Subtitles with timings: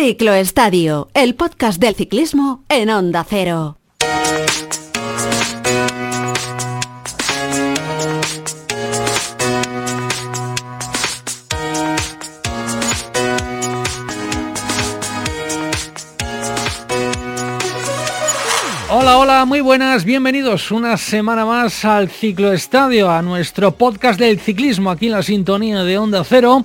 [0.00, 3.78] Ciclo Estadio, el podcast del ciclismo en Onda Cero.
[18.88, 24.38] Hola, hola, muy buenas, bienvenidos una semana más al Ciclo Estadio, a nuestro podcast del
[24.38, 26.64] ciclismo aquí en la sintonía de Onda Cero.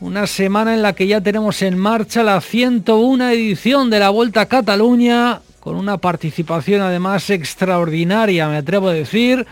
[0.00, 4.40] Una semana en la que ya tenemos en marcha la 101 edición de la Vuelta
[4.40, 9.46] a Cataluña, con una participación además extraordinaria, me atrevo a decir,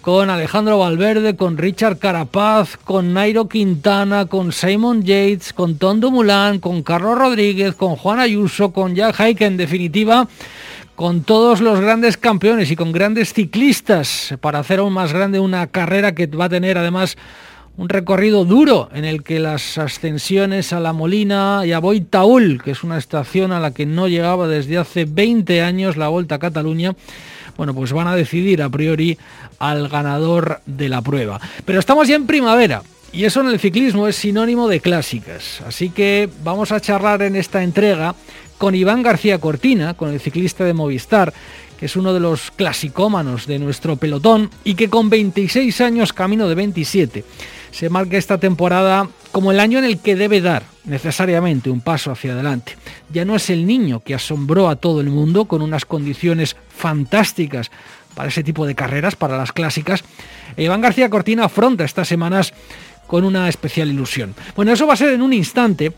[0.00, 6.60] con Alejandro Valverde, con Richard Carapaz, con Nairo Quintana, con Simon Yates, con Tondo Mulán,
[6.60, 10.28] con Carlos Rodríguez, con Juan Ayuso, con Jack Haik, en definitiva,
[10.94, 15.66] con todos los grandes campeones y con grandes ciclistas para hacer aún más grande una
[15.66, 17.16] carrera que va a tener además
[17.78, 22.72] un recorrido duro en el que las ascensiones a La Molina y a Boitaúl, que
[22.72, 26.38] es una estación a la que no llegaba desde hace 20 años la Vuelta a
[26.40, 26.96] Cataluña,
[27.56, 29.16] bueno, pues van a decidir a priori
[29.60, 31.40] al ganador de la prueba.
[31.64, 32.82] Pero estamos ya en primavera.
[33.12, 35.60] Y eso en el ciclismo es sinónimo de clásicas.
[35.64, 38.14] Así que vamos a charlar en esta entrega
[38.58, 41.32] con Iván García Cortina, con el ciclista de Movistar,
[41.78, 46.48] que es uno de los clasicómanos de nuestro pelotón y que con 26 años, camino
[46.48, 47.24] de 27,
[47.70, 52.10] se marca esta temporada como el año en el que debe dar necesariamente un paso
[52.10, 52.76] hacia adelante.
[53.12, 57.70] Ya no es el niño que asombró a todo el mundo con unas condiciones fantásticas
[58.14, 60.02] para ese tipo de carreras, para las clásicas.
[60.56, 62.52] Iván García Cortina afronta estas semanas
[63.06, 64.34] con una especial ilusión.
[64.56, 65.92] Bueno, eso va a ser en un instante,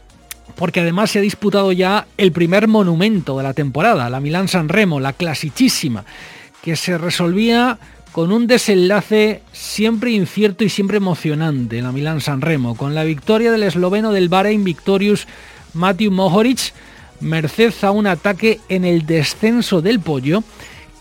[0.55, 4.69] porque además se ha disputado ya el primer monumento de la temporada, la Milán San
[4.69, 6.05] Remo, la clasicísima,
[6.63, 7.79] que se resolvía
[8.13, 13.05] con un desenlace siempre incierto y siempre emocionante en la Milán San Remo, con la
[13.05, 15.27] victoria del esloveno del Bahrein Victorious
[15.75, 16.73] Matthew Mohoric,
[17.21, 20.43] merced a un ataque en el descenso del pollo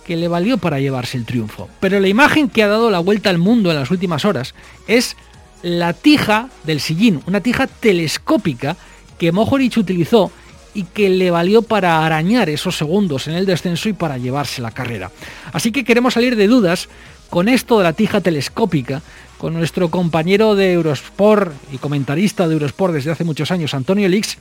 [0.05, 1.69] que le valió para llevarse el triunfo.
[1.79, 4.53] Pero la imagen que ha dado la vuelta al mundo en las últimas horas
[4.87, 5.15] es
[5.61, 8.77] la tija del sillín, una tija telescópica
[9.17, 10.31] que Mohoric utilizó
[10.73, 14.71] y que le valió para arañar esos segundos en el descenso y para llevarse la
[14.71, 15.11] carrera.
[15.51, 16.89] Así que queremos salir de dudas
[17.29, 19.01] con esto de la tija telescópica,
[19.37, 24.37] con nuestro compañero de Eurosport y comentarista de Eurosport desde hace muchos años, Antonio Lix,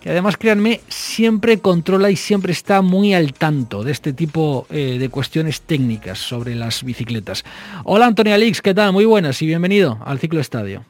[0.00, 4.98] que además, créanme, siempre controla y siempre está muy al tanto de este tipo eh,
[4.98, 7.42] de cuestiones técnicas sobre las bicicletas.
[7.84, 8.92] Hola Antonio Lix, ¿qué tal?
[8.92, 10.84] Muy buenas y bienvenido al Ciclo Estadio.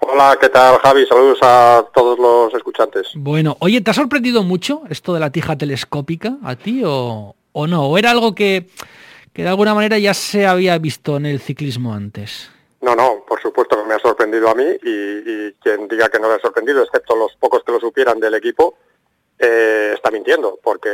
[0.00, 1.06] Hola, ¿qué tal Javi?
[1.06, 3.08] Saludos a todos los escuchantes.
[3.14, 7.66] Bueno, oye, ¿te ha sorprendido mucho esto de la tija telescópica a ti o, o
[7.66, 7.86] no?
[7.86, 8.68] ¿O era algo que,
[9.32, 12.50] que de alguna manera ya se había visto en el ciclismo antes?
[12.80, 16.20] No, no, por supuesto que me ha sorprendido a mí y, y quien diga que
[16.20, 18.76] no me ha sorprendido, excepto los pocos que lo supieran del equipo,
[19.38, 20.88] eh, está mintiendo, porque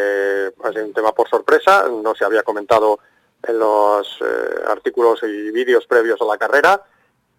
[0.48, 2.98] es un tema por sorpresa, no se había comentado
[3.46, 6.82] en los eh, artículos y vídeos previos a la carrera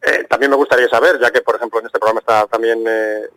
[0.01, 3.27] eh, también me gustaría saber, ya que por ejemplo en este programa está también eh,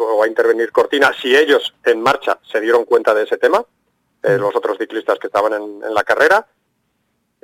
[0.00, 3.64] va a intervenir Cortina, si ellos en marcha se dieron cuenta de ese tema,
[4.22, 6.46] eh, los otros ciclistas que estaban en, la carrera.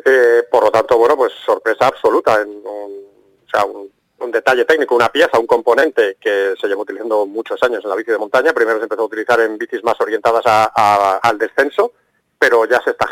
[0.04, 3.90] Eh, por lo tanto, bueno, pues sorpresa absoluta, en un, o sea, un,
[4.30, 8.10] detalle técnico, una pieza, un componente que se lleva utilizando muchos años en la bici
[8.10, 8.52] de montaña.
[8.52, 11.92] Primero se empezó a utilizar en bicis más orientadas al descenso,
[12.38, 13.08] pero ya se está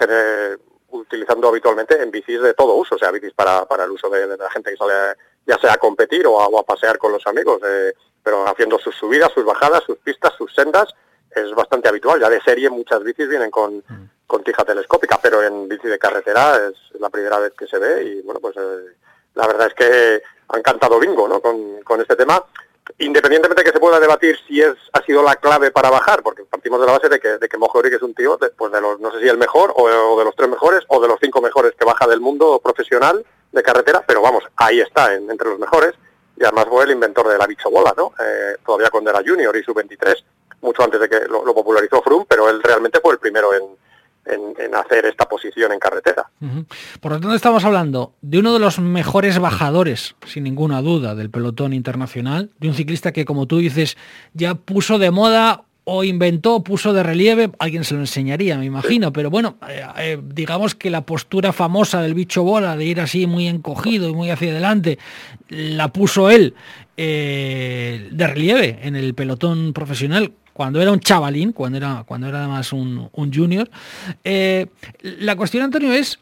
[0.91, 4.27] utilizando habitualmente en bicis de todo uso, o sea, bicis para, para el uso de,
[4.27, 7.61] de la gente que sale ya sea a competir o a, pasear con los amigos,
[7.67, 10.89] eh, pero haciendo sus subidas, sus bajadas, sus pistas, sus sendas,
[11.31, 12.21] es bastante habitual.
[12.21, 14.11] Ya de serie muchas bicis vienen con, mm.
[14.27, 18.03] con tija telescópica, pero en bici de carretera es la primera vez que se ve
[18.05, 18.97] y bueno, pues eh,
[19.35, 21.41] la verdad es que han cantado bingo ¿no?
[21.41, 22.45] con, con este tema
[22.99, 26.45] independientemente de que se pueda debatir si es ha sido la clave para bajar, porque
[26.45, 29.01] partimos de la base de que, de que es un tío, de, pues de los,
[29.01, 31.73] no sé si el mejor, o, de los tres mejores, o de los cinco mejores
[31.79, 35.95] que baja del mundo profesional de carretera, pero vamos, ahí está, entre los mejores,
[36.37, 38.13] y además fue el inventor de la bichobola, ¿no?
[38.19, 40.25] Eh, todavía cuando era junior y sub-23,
[40.63, 43.63] mucho antes de que lo, lo popularizó Froome, pero él realmente fue el primero en,
[44.27, 46.29] en, hacer esta posición en carretera.
[47.01, 51.31] Por lo tanto, estamos hablando de uno de los mejores bajadores, sin ninguna duda, del
[51.31, 53.97] pelotón internacional, de un ciclista que, como tú dices,
[54.35, 59.13] ya puso de moda o inventó, puso de relieve, alguien se lo enseñaría, me imagino,
[59.13, 63.29] pero bueno, eh, eh, digamos que la postura famosa del bicho bola, de ir así
[63.29, 64.99] muy encogido y muy hacia adelante,
[65.49, 66.55] la puso él
[66.97, 72.41] eh, de relieve en el pelotón profesional, cuando era un chavalín, cuando era, cuando era
[72.41, 73.71] además un, junior.
[74.25, 76.19] La cuestión, Antonio, es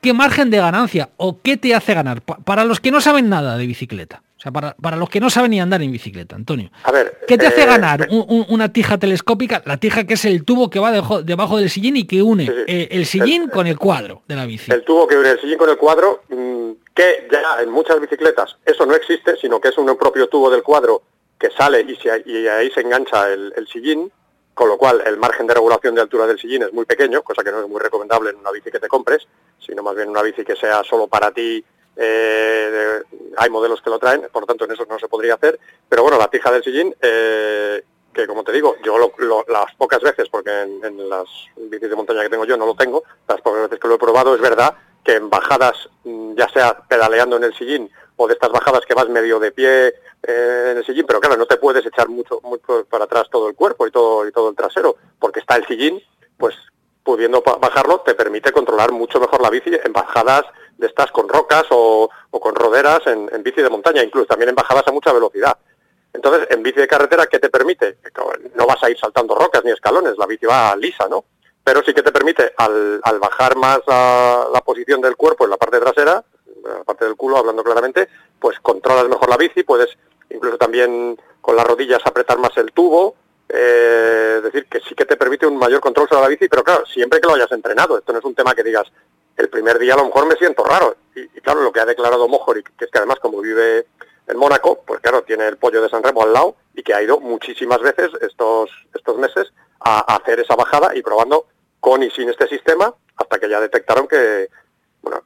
[0.00, 3.56] qué margen de ganancia o qué te hace ganar para los que no saben nada
[3.56, 4.24] de bicicleta.
[4.40, 6.70] O sea, para, para, los que no saben ni andar en bicicleta, Antonio.
[6.84, 9.60] A ver, ¿Qué te hace eh, ganar un, un, una tija telescópica?
[9.66, 12.46] La tija que es el tubo que va debajo, debajo del sillín y que une
[12.46, 12.64] Sí, sí.
[12.66, 14.72] eh, el sillín El- con el cuadro de la bici.
[14.72, 18.56] el tubo que une el sillín con el cuadro, mm, que ya en muchas bicicletas
[18.64, 21.02] eso no existe, sino que es un propio tubo del cuadro
[21.38, 24.10] que sale y, se- y ahí se engancha el, el sillín,
[24.54, 27.44] con lo cual el margen de regulación de altura del sillín es muy pequeño, cosa
[27.44, 29.26] que no es muy recomendable en una bici que te compres,
[29.58, 31.62] sino más bien una bici que sea solo para ti.
[32.02, 33.02] Eh,
[33.36, 36.02] hay modelos que lo traen, por lo tanto en eso no se podría hacer, pero
[36.02, 37.82] bueno, la tija del sillín, eh,
[38.14, 41.26] que como te digo, yo lo- lo- las pocas veces, porque en, en las
[41.56, 43.98] bicis de montaña que tengo yo no lo tengo, las pocas veces que lo he
[43.98, 44.74] probado es verdad
[45.04, 48.94] que en bajadas, mm, ya sea pedaleando en el sillín o de estas bajadas que
[48.94, 49.88] vas medio de pie
[50.22, 53.48] eh, en el sillín, pero claro, no te puedes echar mucho, mucho para atrás todo
[53.48, 56.02] el cuerpo y todo, y todo el trasero, porque está el sillín,
[56.38, 56.54] pues
[57.02, 60.42] pudiendo bajarlo te permite controlar mucho mejor la bici en bajadas
[60.80, 64.54] de estas con rocas o, o con roderas en, bici de montaña, incluso también en
[64.54, 65.56] bajadas a mucha velocidad.
[66.12, 67.98] Entonces, en bici de carretera, ¿qué te permite?
[68.54, 71.24] No vas a ir saltando rocas ni escalones, la bici va lisa, ¿no?
[71.62, 75.50] Pero sí que te permite, al, al bajar más a la posición del cuerpo en
[75.50, 76.24] la parte trasera,
[76.64, 78.08] la parte del culo, hablando claramente,
[78.40, 79.96] pues controlas mejor la bici, puedes
[80.30, 83.14] incluso también con las rodillas apretar más el tubo,
[83.48, 86.86] eh, decir, que sí que te permite un mayor control sobre la bici, pero claro,
[86.86, 87.98] siempre que lo hayas entrenado.
[87.98, 88.86] Esto no es un tema que digas,
[89.40, 90.96] el primer día a lo mejor me siento raro.
[91.16, 93.86] Y, y claro, lo que ha declarado Mojoric, que es que además como vive
[94.28, 97.02] en Mónaco, pues claro, tiene el pollo de San Remo al lado y que ha
[97.02, 101.46] ido muchísimas veces estos, estos meses a, a hacer esa bajada y probando
[101.80, 104.48] con y sin este sistema hasta que ya detectaron que,
[105.02, 105.22] bueno,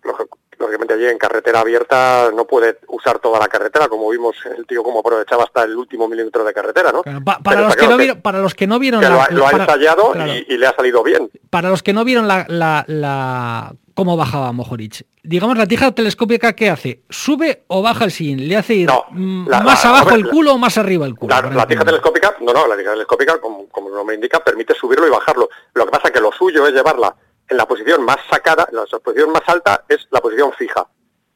[0.59, 4.83] lógicamente allí en carretera abierta no puede usar toda la carretera, como vimos el tío
[4.83, 7.03] como aprovechaba hasta el último milímetro de carretera, ¿no?
[7.03, 9.17] Claro, pa- Pero para, los que no vieron, para los que no vieron que lo
[9.17, 10.33] la- ha, lo ha para- ensayado claro.
[10.33, 11.31] y, y le ha salido bien.
[11.51, 16.53] para los que no vieron la, la- la- cómo bajaba Mojoric, digamos la tija telescópica
[16.55, 17.03] ¿qué hace?
[17.09, 18.49] ¿Sube o baja el sillín?
[18.49, 19.05] ¿Le hace ir No,
[19.49, 21.35] la- más la- abajo el culo o más arriba el culo?
[21.53, 25.07] La, tija telescópica, no, no, la tija telescópica, como, como el nombre indica, permite subirlo
[25.07, 25.49] y bajarlo.
[25.75, 27.15] Lo que pasa que lo suyo es llevarla
[27.49, 30.87] en la posición más sacada, la posición más alta es la posición fija,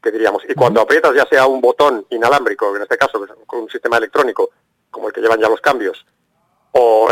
[0.01, 0.43] que diríamos.
[0.49, 3.97] Y cuando aprietas ya sea un botón inalámbrico, en este caso es con un sistema
[3.97, 4.49] electrónico,
[4.91, 6.05] como el que llevan ya los cambios,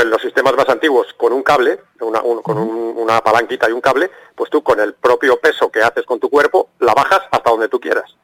[0.07, 3.73] en los sistemas más antiguos con un cable, una, un- con un- una palanquita y
[3.73, 7.21] un cable, pues tú con el propio peso que haces con tu cuerpo, la bajas
[7.31, 8.15] hasta donde tú quieras.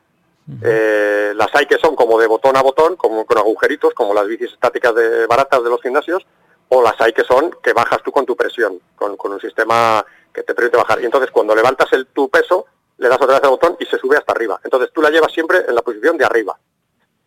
[0.62, 4.27] Eh, las hay que son como de botón a botón, como con agujeritos, como las
[4.27, 6.25] bicis estáticas de, baratas de los gimnasios,
[6.69, 10.06] o las hay que son que bajas tú con tu presión, con, con un sistema
[10.33, 11.01] que te permite bajar.
[11.01, 12.65] Y entonces cuando levantas el, tu peso,
[12.97, 14.59] le das otra vez al botón y se sube hasta arriba.
[14.63, 16.57] Entonces tú la llevas siempre en la posición de arriba.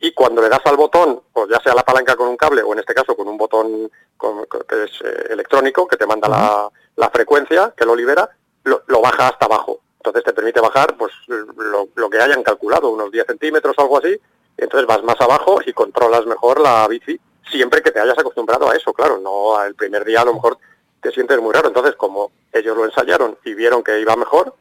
[0.00, 2.72] Y cuando le das al botón, o ya sea la palanca con un cable, o
[2.72, 6.28] en este caso con un botón con- con- que es eh, electrónico, que te manda
[6.28, 8.28] la, la frecuencia, que lo libera,
[8.64, 9.80] lo, lo baja hasta abajo.
[9.98, 13.98] Entonces te permite bajar pues lo, lo que hayan calculado, unos 10 centímetros o algo
[13.98, 14.10] así,
[14.58, 17.18] y entonces vas más abajo y controlas mejor la bici,
[17.50, 20.58] siempre que te hayas acostumbrado a eso, claro, no el primer día a lo mejor
[21.00, 21.68] te sientes muy raro.
[21.68, 24.54] Entonces, como ellos lo ensayaron y vieron que iba mejor,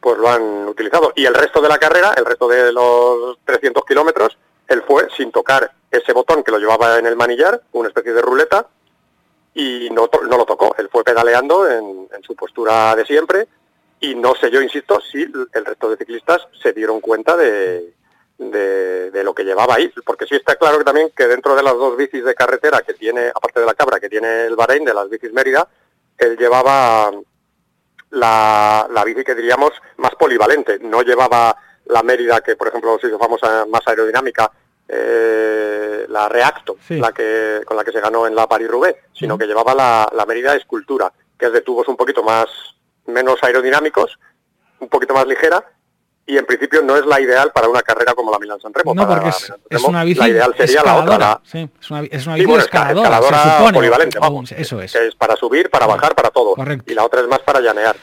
[0.00, 1.12] pues lo han utilizado.
[1.16, 4.36] Y el resto de la carrera, el resto de los 300 kilómetros,
[4.68, 8.22] él fue sin tocar ese botón que lo llevaba en el manillar, una especie de
[8.22, 8.66] ruleta,
[9.54, 10.74] y no, no lo tocó.
[10.78, 13.48] Él fue pedaleando en, en su postura de siempre
[14.00, 17.94] y no sé yo, insisto, si el resto de ciclistas se dieron cuenta de,
[18.38, 21.62] de, de lo que llevaba ahí, porque sí está claro que también que dentro de
[21.62, 24.84] las dos bicis de carretera que tiene, aparte de la cabra, que tiene el Bahrein,
[24.84, 25.66] de las bicis Mérida,
[26.18, 27.10] él llevaba
[28.10, 33.06] la, la bici que diríamos más polivalente, no llevaba la Mérida que por ejemplo se
[33.08, 34.50] hizo famosa más aerodinámica,
[34.88, 36.98] eh, la Reacto, Sí.
[36.98, 40.24] la que con la que se ganó en la Paris-Roubaix, sino que llevaba la, la
[40.26, 42.46] Mérida Escultura, que es de tubos un poquito más
[43.06, 44.18] menos aerodinámicos,
[44.80, 45.64] un poquito más ligera
[46.28, 48.94] y en principio no es la ideal para una carrera como la Milán San Remo.
[48.94, 51.18] No, Para porque la es, es una bici la ideal sería la otra, escaladora.
[51.18, 53.74] la, Sí, es una, es una Sí, bici bueno, esca- escaladora, se escaladora supone.
[53.78, 54.52] polivalente, vamos.
[54.52, 54.92] Eso es.
[54.92, 56.54] que es para subir, para bajar, para todo.
[56.54, 56.90] Correcto.
[56.90, 57.94] Y la otra es más para llanear.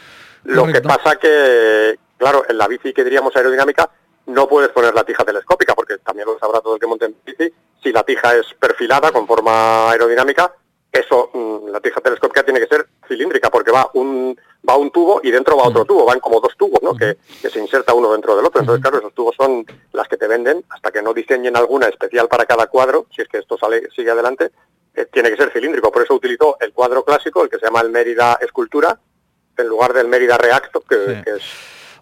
[0.45, 0.81] Lo Correcto.
[0.81, 3.89] que pasa que, claro, en la bici que diríamos aerodinámica
[4.25, 7.15] no puedes poner la tija telescópica, porque también lo sabrá todo el que monte en
[7.25, 7.53] bici.
[7.82, 10.53] Si la tija es perfilada con forma aerodinámica,
[10.91, 15.20] eso, mm, la tija telescópica tiene que ser cilíndrica, porque va un va un tubo
[15.22, 16.96] y dentro va otro tubo, van como dos tubos, ¿no?
[16.96, 18.62] que, que se inserta uno dentro del otro.
[18.62, 22.29] Entonces, claro, esos tubos son las que te venden, hasta que no diseñen alguna especial
[22.29, 24.51] para cada cuadro, si es que esto sale sigue adelante,
[24.96, 25.91] eh, tiene que ser cilíndrico.
[25.91, 28.98] Por eso utilizó el cuadro clásico, el que se llama el Mérida Escultura,
[29.58, 31.22] en lugar del Mérida Reacto, que, Sí.
[31.25, 31.43] que es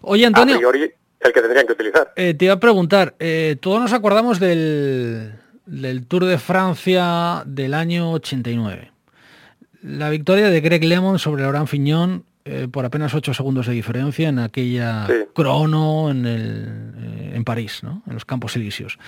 [0.02, 2.12] Oye, a Antonio, priori el que tendrían que utilizar.
[2.16, 5.34] eh, te iba a preguntar, eh, todos nos acordamos del,
[5.66, 8.90] del Tour de Francia del año 89.
[9.82, 14.28] La victoria de Greg Lemon sobre Laurent Fignon, eh, por apenas 8 segundos de diferencia
[14.28, 18.02] en aquella crono en, el, eh, en París, ¿no?
[18.06, 18.98] en los Campos Elíseos.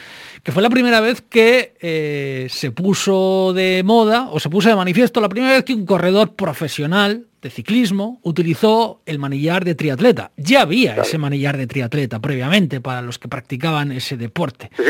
[0.45, 4.76] Que fue la primera vez que eh, se puso de moda o se puso de
[4.76, 10.31] manifiesto, la primera vez que un corredor profesional de ciclismo utilizó el manillar de triatleta.
[10.37, 14.71] Ya había ese manillar de triatleta previamente para los que practicaban ese deporte.
[14.76, 14.85] Sí,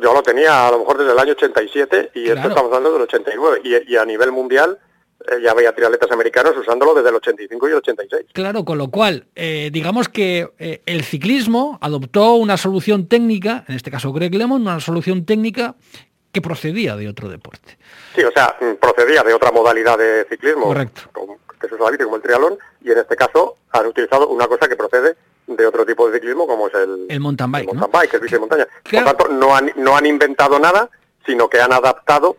[0.00, 3.02] yo, lo tenía a lo mejor desde el año 87 y esto estamos hablando del
[3.02, 4.78] 89 y, y a nivel mundial
[5.42, 8.26] ya había triatletas americanos usándolo desde el 85 y el 86.
[8.32, 13.76] Claro, con lo cual, eh, digamos que eh, el ciclismo adoptó una solución técnica, en
[13.76, 15.74] este caso Greg Lemon, una solución técnica
[16.32, 17.78] que procedía de otro deporte.
[18.14, 21.02] Sí, o sea, mm, procedía de otra modalidad de ciclismo, Correcto.
[21.12, 24.68] Como, que es la como el triatlón, y en este caso han utilizado una cosa
[24.68, 28.02] que procede de otro tipo de ciclismo como es el, el mountain bike, el mountain
[28.02, 28.68] bike, el bici de montaña.
[28.84, 30.90] Por tanto, no han, no han inventado nada,
[31.26, 32.36] sino que han adaptado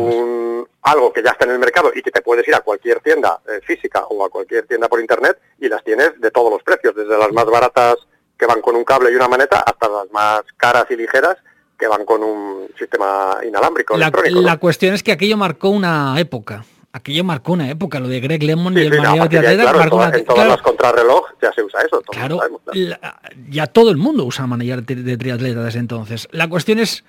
[0.00, 3.00] un, algo que ya está en el mercado y que te puedes ir a cualquier
[3.00, 6.62] tienda eh, física o a cualquier tienda por internet y las tienes de todos los
[6.62, 7.96] precios, desde las más baratas
[8.38, 11.36] que van con un cable y una maneta hasta las más caras y ligeras
[11.78, 13.96] que van con un sistema inalámbrico.
[13.96, 18.20] La, la cuestión es que aquello marcó una época aquello marcó una época, lo de
[18.20, 20.10] Greg Lemon y el no, de marcó una...
[20.10, 22.00] En todas las contrarreloj ya se usa eso.
[22.02, 22.38] Claro,
[23.50, 26.28] ya todo el mundo usa manillar de triatleta desde entonces.
[26.30, 27.04] La cuestión es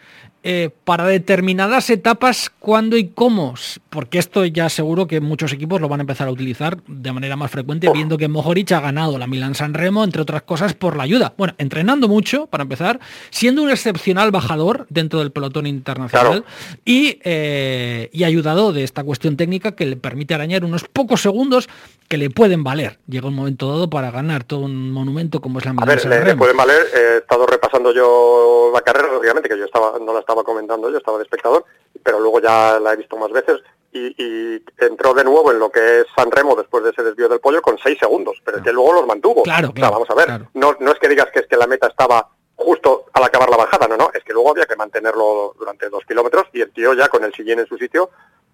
[0.47, 3.55] eh, para determinadas etapas cuándo y cómo,
[3.89, 7.35] porque esto ya seguro que muchos equipos lo van a empezar a utilizar de manera
[7.35, 10.97] más frecuente, viendo que Mohoric ha ganado la Milan San Remo, entre otras cosas, por
[10.97, 11.33] la ayuda.
[11.35, 12.99] Bueno, entrenando mucho, para empezar,
[13.31, 16.45] siendo un excepcional bajador dentro del pelotón internacional
[16.85, 21.67] y, eh, y ayudado de esta cuestión técnica que le permite arañar unos pocos segundos
[22.07, 22.99] que le pueden valer.
[23.07, 26.25] Llega un momento dado para ganar todo un monumento como es la Milan San Remo.
[26.25, 30.19] Le pueden valer, he estado repasando yo la carrera, obviamente que yo estaba no la
[30.19, 31.65] estaba comentando yo, estaba de espectador,
[32.03, 33.61] pero luego ya la he visto más veces
[33.91, 37.39] y, entró de nuevo en lo que es San Remo después de ese desvío del
[37.39, 39.43] pollo con seis segundos, pero es que luego los mantuvo.
[39.43, 42.29] Claro, vamos a ver, no, no es que digas que es que la meta estaba
[42.55, 46.03] justo al acabar la bajada, no, no, es que luego había que mantenerlo durante dos
[46.05, 48.09] kilómetros y el tío ya con el sillín en su sitio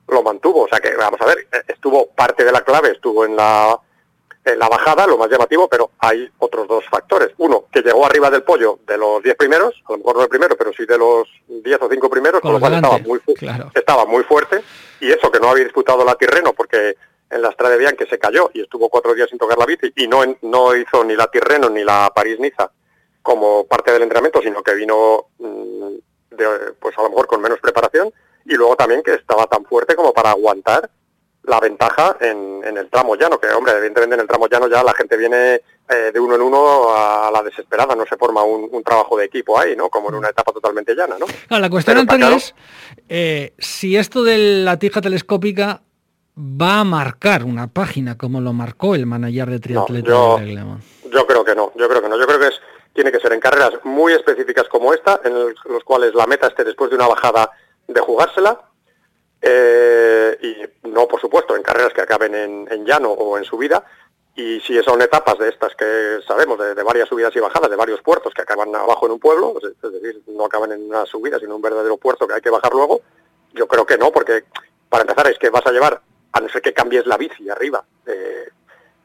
[0.08, 0.64] lo mantuvo.
[0.64, 3.80] O sea que, vamos a ver, estuvo parte de la clave, estuvo en la
[4.44, 7.30] en la bajada, lo más llamativo, pero hay otros dos factores.
[7.38, 10.30] Uno, que llegó arriba del pollo de los 10 primeros, a lo mejor no el
[10.30, 13.20] primero, pero sí de los 10 o 5 primeros, con, lo cual estaba muy,
[13.74, 14.64] estaba muy fuerte.
[15.00, 16.96] Y eso que no había disputado la Tirreno, porque
[17.30, 19.92] en la Estrada de que se cayó y estuvo cuatro días sin tocar la bici
[19.96, 22.72] y no, no hizo ni la Tirreno ni la París-Niza
[23.22, 25.96] como parte del entrenamiento, sino que vino mm,
[26.80, 28.12] pues a lo mejor con menos preparación
[28.46, 30.90] y luego también que estaba tan fuerte como para aguantar
[31.44, 34.94] la ventaja en, el tramo llano, que hombre, evidentemente en el tramo llano ya la
[34.94, 39.18] gente viene eh, de uno en uno a la desesperada, no se forma un, trabajo
[39.18, 39.90] de equipo ahí, ¿no?
[39.90, 41.60] Como en una etapa totalmente llana, ¿no?
[41.60, 42.54] la cuestión, Antonio, es
[43.10, 45.82] eh, si esto de la tija telescópica
[46.38, 50.40] va a marcar una página como lo marcó el manager de triatleta yo,
[51.12, 52.62] yo creo que no, yo creo que no, yo creo que es
[52.94, 56.64] tiene que ser en carreras muy específicas como esta, en los cuales la meta esté
[56.64, 57.52] después de una bajada
[57.88, 58.60] de jugársela,
[59.42, 63.84] eh, y no, por supuesto, en carreras que acaben en, llano o en subida.
[64.36, 68.02] Y si son etapas de estas que sabemos, de, varias subidas y bajadas, de varios
[68.02, 71.52] puertos que acaban abajo en un pueblo, es decir, no acaban en una subida, sino
[71.52, 73.02] en un verdadero puerto que hay que bajar luego,
[73.54, 74.46] yo creo que no, porque
[74.88, 77.84] para empezar es que vas a llevar, a no ser que cambies la bici arriba,
[78.06, 78.50] eh,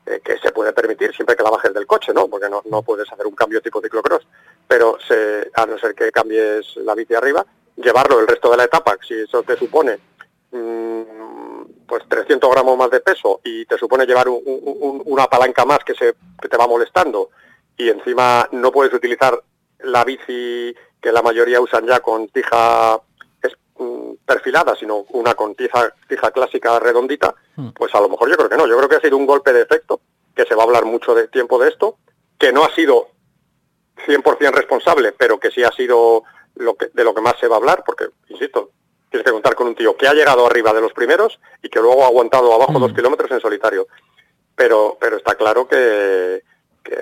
[0.07, 2.29] eh, que se puede permitir siempre que la bajes del coche, ¿no?
[2.29, 4.25] Porque no, no puedes hacer un cambio tipo ciclocross,
[4.69, 8.65] pero se, a no ser que cambies la bici arriba, llevarlo el resto de la
[8.65, 9.99] etapa, si eso te supone
[10.51, 16.15] pues 300 gramos más de peso y te supone llevar una palanca más que, se,
[16.49, 17.31] te va molestando
[17.77, 19.41] y encima no puedes utilizar
[19.81, 23.01] la bici que la mayoría usan ya con tija
[23.79, 27.69] mm, perfilada, sino una con tija, tija clásica redondita, hmm.
[27.71, 28.67] pues a lo mejor yo creo que no.
[28.67, 30.01] Yo creo que ha sido un golpe de efecto,
[30.35, 31.99] que se va a hablar mucho de tiempo de esto,
[32.39, 33.09] que no ha sido
[34.07, 36.25] 100% responsable, pero que sí ha sido
[36.55, 38.71] lo que, de lo que más se va a hablar, porque, insisto,
[39.17, 41.81] tienes que contar con un tío que ha llegado arriba de los primeros y que
[41.81, 42.97] luego ha aguantado abajo dos mm.
[42.97, 43.87] kilómetros en solitario.
[44.55, 46.43] Pero, pero está claro que,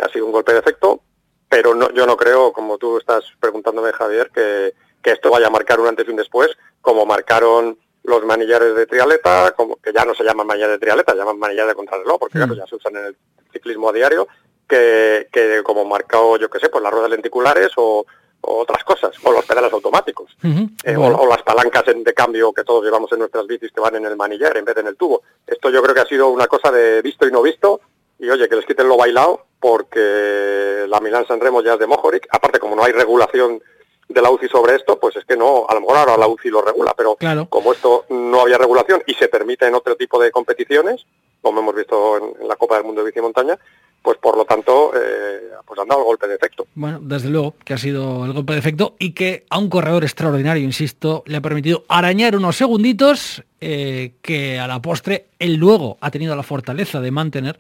[0.03, 1.01] ha sido un golpe de efecto,
[1.49, 4.73] pero no, yo no creo, como tú estás preguntándome, Javier, que,
[5.05, 9.53] esto vaya a marcar un antes y un después, como marcaron los manillares de trialeta,
[9.57, 12.39] como que ya no se llaman manillares de trialeta, se llaman manillares de contrarreloj, porque
[12.39, 12.55] mm.
[12.55, 13.17] ya se usan en el
[13.53, 14.27] ciclismo a diario,
[14.69, 18.07] que, que como marcado, yo qué sé, pues las ruedas lenticulares o,
[18.47, 20.37] o otras cosas, o los pedales automáticos,
[20.85, 24.07] eh, o, las palancas de cambio que todos llevamos en nuestras bicis que van en
[24.07, 25.23] el manillar en vez de en el tubo.
[25.47, 27.81] Esto yo creo que ha sido una cosa de visto y no visto,
[28.19, 31.87] y oye, que les quiten lo bailado, porque la Milán San Remo ya es de
[31.87, 33.63] Mojoric, aparte como no hay regulación
[34.09, 36.51] de la UCI sobre esto, pues es que no, a lo mejor ahora la UCI
[36.51, 37.17] lo regula, pero
[37.49, 41.05] como esto no había regulación y se permite en otro tipo de competiciones,
[41.41, 43.59] como hemos visto en, la Copa del Mundo de Bici Montaña,
[44.05, 46.67] pues por lo tanto, eh, pues han dado el golpe de efecto.
[46.75, 50.05] Bueno, desde luego que ha sido el golpe de efecto y que a un corredor
[50.05, 55.97] extraordinario, insisto, le ha permitido arañar unos segunditos eh, que a la postre él luego
[56.03, 57.59] ha tenido la fortaleza de mantener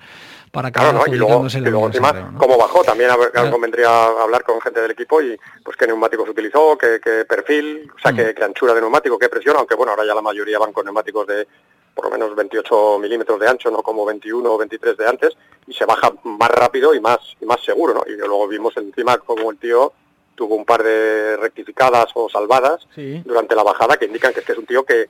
[0.52, 1.14] para claro, ¿no?
[1.14, 3.10] y luego, y luego encima, cómo bajó, también
[3.50, 8.12] convendría hablar con gente del equipo y pues qué neumáticos utilizó, qué, perfil, o sea,
[8.12, 8.16] mm.
[8.16, 11.26] qué, anchura de neumático, qué presión, aunque bueno, ahora ya la mayoría van con neumáticos
[11.26, 11.48] de
[11.94, 15.36] por lo menos 28 milímetros de ancho, no como 21 o 23 de antes,
[15.66, 18.02] y se baja más rápido y más y más seguro, ¿no?
[18.06, 19.92] Y luego vimos encima como el tío
[20.34, 22.86] tuvo un par de rectificadas o salvadas
[23.24, 25.08] durante la bajada que indican que es que es un tío que,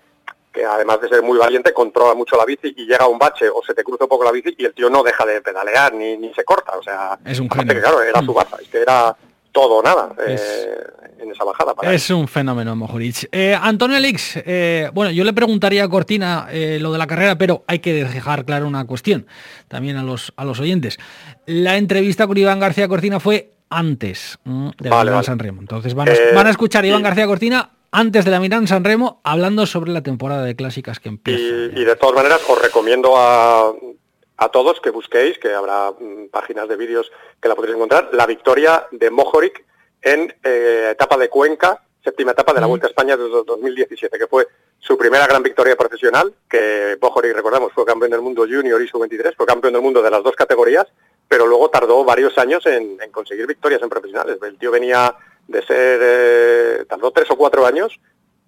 [0.52, 3.48] que además de ser muy valiente controla mucho la bici y llega a un bache
[3.48, 5.94] o se te cruza un poco la bici y el tío no deja de pedalear
[5.94, 8.82] ni, ni se corta, o sea, es un que, claro, era su baza, es que
[8.82, 9.16] era
[9.54, 10.37] todo o nada eh,
[11.20, 11.75] en esa bajada.
[11.90, 13.28] es un fenómeno, Mojoric.
[13.30, 17.62] Eh, Antonio Alix, eh, bueno, yo le preguntaría a Cortina lo de la carrera, pero
[17.68, 19.26] hay que dejar claro una cuestión
[19.68, 20.99] también a los, a los oyentes.
[21.46, 25.61] La entrevista con Iván García Cortina fue antes mm, de la Milán San Remo.
[25.61, 29.66] Entonces van a, escuchar a Iván García Cortina antes de la Milán San Remo hablando
[29.66, 31.78] sobre la temporada de clásicas que empieza.
[31.80, 33.73] y de todas maneras os recomiendo a
[34.36, 37.10] a todos que busquéis, que habrá mm, páginas de vídeos
[37.40, 39.64] que la podréis encontrar, la victoria de Mojoric
[40.02, 44.26] en eh, etapa de Cuenca, séptima etapa de la Vuelta a España de 2017, que
[44.26, 44.46] fue
[44.78, 49.34] su primera gran victoria profesional, que Mojoric, recordamos, fue campeón del mundo junior y sub-23,
[49.36, 50.86] fue campeón del mundo de las dos categorías,
[51.26, 54.38] pero luego tardó varios años en, conseguir victorias en profesionales.
[54.42, 55.16] El tío venía
[55.48, 57.98] de ser, eh, tardó tres o cuatro años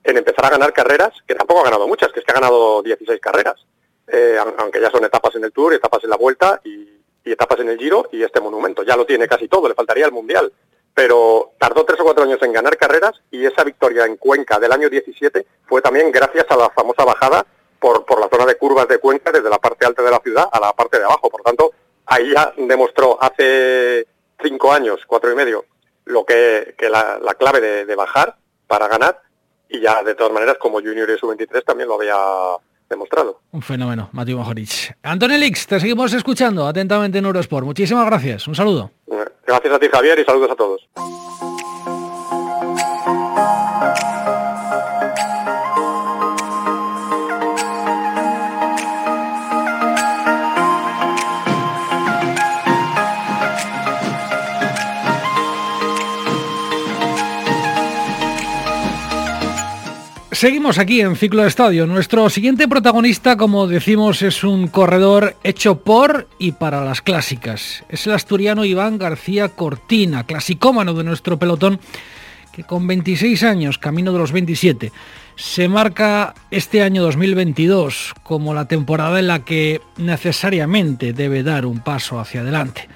[0.04, 2.82] en empezar a ganar carreras, que tampoco ha ganado muchas, que es que ha ganado
[2.82, 3.64] 16 carreras.
[4.08, 6.94] Eh, aunque ya son etapas en el Tour, etapas en la Vuelta y,
[7.24, 8.84] etapas en el Giro y este monumento.
[8.84, 10.52] Ya lo tiene casi todo, le faltaría el Mundial.
[10.94, 14.72] Pero tardó tres o cuatro años en ganar carreras y esa victoria en Cuenca del
[14.72, 17.44] año 17 fue también gracias a la famosa bajada
[17.80, 20.48] por, por la zona de curvas de Cuenca, desde la parte alta de la ciudad
[20.50, 21.28] a la parte de abajo.
[21.28, 21.72] Por tanto,
[22.06, 24.06] ahí ya demostró hace
[24.40, 25.64] cinco años, cuatro y medio,
[26.04, 28.36] lo que, que la, clave de, de bajar
[28.66, 29.20] para ganar
[29.68, 32.16] y ya de todas maneras como Junior y Sub-23 también lo había
[32.88, 33.40] demostrado.
[33.52, 34.92] Un fenómeno, Mateo Majorich.
[35.02, 37.64] Antonio Lix, te seguimos escuchando atentamente en Eurosport.
[37.64, 38.46] Muchísimas gracias.
[38.46, 38.90] Un saludo.
[39.46, 40.88] Gracias a ti, Javier, y saludos a todos.
[60.36, 61.86] Seguimos aquí en Ciclo de Estadio.
[61.86, 67.84] Nuestro siguiente protagonista, como decimos, es un corredor hecho por y para las clásicas.
[67.88, 71.80] Es el asturiano Iván García Cortina, clasicómano de nuestro pelotón,
[72.52, 74.92] que con 26 años, camino de los 27,
[75.36, 81.80] se marca este año 2022 como la temporada en la que necesariamente debe dar un
[81.80, 82.90] paso hacia adelante.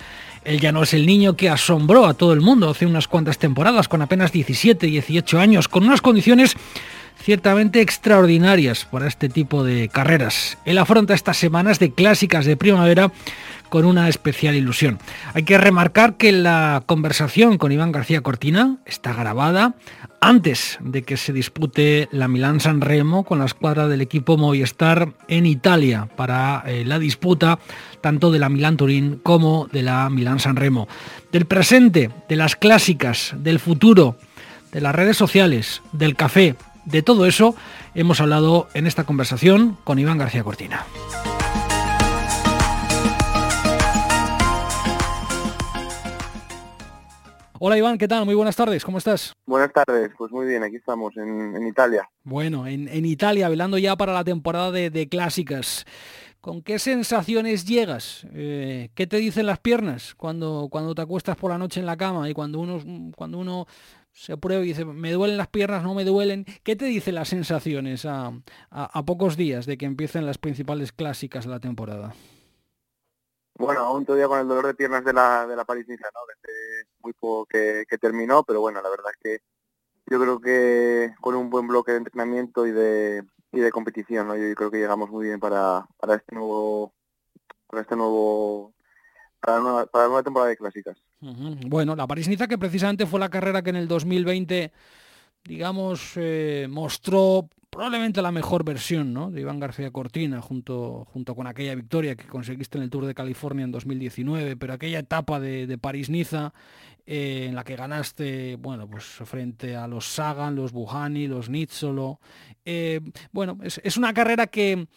[0.44, 3.38] Él ya no es el niño que asombró a todo el mundo hace unas cuantas
[3.38, 6.54] temporadas, con apenas 17, 18 años, con unas condiciones
[7.22, 10.58] ciertamente extraordinarias para este tipo de carreras.
[10.64, 13.12] Él afronta estas semanas de clásicas de primavera
[13.68, 14.98] con una especial ilusión.
[15.32, 19.74] Hay que remarcar que la conversación con Iván García Cortina está grabada
[20.20, 25.12] antes de que se dispute la Milán San Remo con la escuadra del equipo Movistar
[25.28, 27.58] en Italia para eh, la disputa
[28.02, 30.88] tanto de la Milán Turín como de la Milán San Remo.
[31.32, 34.16] Del presente, de las clásicas, del futuro,
[34.72, 37.54] de las redes sociales, del café, de todo eso
[37.94, 40.84] hemos hablado en esta conversación con Iván García Cortina.
[47.62, 48.24] Hola Iván, ¿qué tal?
[48.24, 49.34] Muy buenas tardes, ¿cómo estás?
[49.44, 52.08] Buenas tardes, pues muy bien, aquí estamos en, Italia.
[52.24, 55.84] Bueno, en, Italia, velando ya para la temporada de, clásicas.
[56.40, 58.26] ¿Con qué sensaciones llegas?
[58.32, 61.98] Eh, ¿Qué te dicen las piernas cuando, cuando te acuestas por la noche en la
[61.98, 63.66] cama y cuando uno, cuando uno
[64.12, 66.44] se prueba y dice, me duelen las piernas, no me duelen.
[66.62, 68.32] ¿Qué te dicen las sensaciones a,
[68.70, 72.14] a, pocos días de que empiecen las principales clásicas de la temporada?
[73.54, 75.96] Bueno, aún todavía con el dolor de piernas de la, de la París ¿no?
[75.96, 79.42] Desde muy poco que, terminó, pero bueno, la verdad es que
[80.06, 84.36] yo creo que con un buen bloque de entrenamiento y de, y de competición, ¿no?
[84.36, 86.92] Yo creo que llegamos muy bien para, para este nuevo
[87.70, 88.74] para este nuevo
[89.40, 90.98] para una, para una temporada de clásicas.
[91.20, 94.72] Bueno, la París-Niza que precisamente fue la carrera que en el 2020,
[95.44, 99.30] digamos, eh, mostró probablemente la mejor versión ¿no?
[99.30, 103.14] de Iván García Cortina junto, junto con aquella victoria que conseguiste en el Tour de
[103.14, 106.52] California en 2019, pero aquella etapa de, París-Niza
[107.06, 112.20] eh, en la que ganaste bueno, pues frente a los Sagan, los Buhani, los Nizzolo.
[112.64, 113.00] Eh,
[113.30, 114.88] bueno, es, es, una carrera que,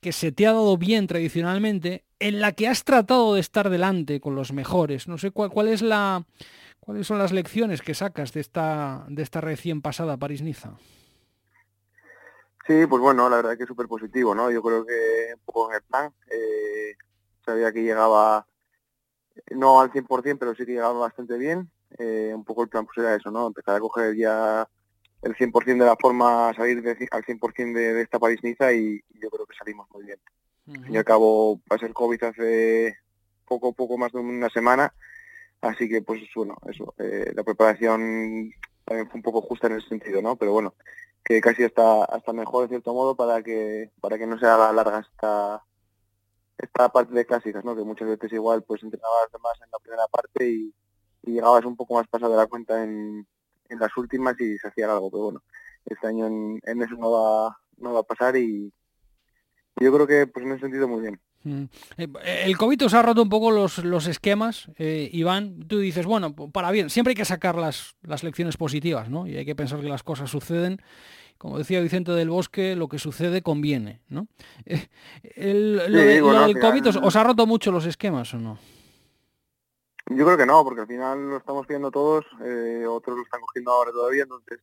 [0.00, 4.20] que se te ha dado bien tradicionalmente, en la que has tratado de estar delante
[4.20, 5.08] con los mejores.
[5.08, 6.24] No sé cuál, cuál es la,
[6.80, 10.78] cuáles son las lecciones que sacas de esta, de esta recién pasada París-Niza.
[12.66, 14.50] Sí, pues bueno, la verdad es que es súper positivo, ¿no?
[14.50, 16.96] Yo creo que un poco en el plan, eh,
[17.44, 18.46] sabía que llegaba,
[19.50, 21.70] no al 100%, pero sí que llegaba bastante bien.
[21.98, 23.46] Eh, un poco el plan pues era eso, ¿no?
[23.46, 24.68] Empezar a coger ya
[25.26, 26.78] el 100% de la forma, salir
[27.10, 30.18] al 100% de, de esta París-Niza y, yo creo que salimos muy bien.
[30.68, 32.96] Al fin y al cabo, va a ser COVID hace
[33.46, 34.92] poco, poco más de una semana,
[35.60, 38.52] así que pues bueno, eso, eh, la preparación
[38.84, 40.36] también fue un poco justa en ese sentido, ¿no?
[40.36, 40.74] Pero bueno,
[41.24, 44.72] que casi hasta hasta mejor en cierto modo para que para que no se haga
[44.72, 45.62] larga esta
[46.58, 47.76] esta parte de clásicas, ¿no?
[47.76, 50.74] Que muchas veces igual pues entrenabas más en la primera parte y,
[51.22, 53.26] llegabas un poco más pasado de la cuenta en,
[53.68, 55.42] en, las últimas y se hacía algo, pero bueno,
[55.84, 58.72] este año en, eso no va no va a pasar y
[59.78, 61.20] yo creo que pues en ese sentido muy bien.
[61.44, 61.64] Mm.
[61.98, 62.08] Eh,
[62.44, 65.60] el COVID os ha roto un poco los, los esquemas, eh, Iván.
[65.68, 69.26] Tú dices, bueno, para bien, siempre hay que sacar las, las lecciones positivas, ¿no?
[69.26, 70.80] Y hay que pensar que las cosas suceden.
[71.38, 74.26] Como decía Vicente del Bosque, lo que sucede conviene, ¿no?
[75.36, 78.58] El, lo, del COVID os, ha roto mucho los esquemas, ¿o no?
[80.08, 82.24] Yo creo que no, porque al final lo estamos viendo todos,
[82.88, 84.60] otros lo están cogiendo ahora todavía, entonces,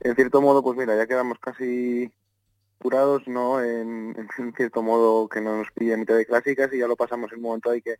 [0.00, 2.10] en cierto modo, pues mira, ya quedamos casi
[2.80, 3.62] curados, ¿no?
[3.62, 4.16] En,
[4.56, 7.44] cierto modo que no nos pilla mitad de clásicas y ya lo pasamos en un
[7.44, 7.96] momento ahí que,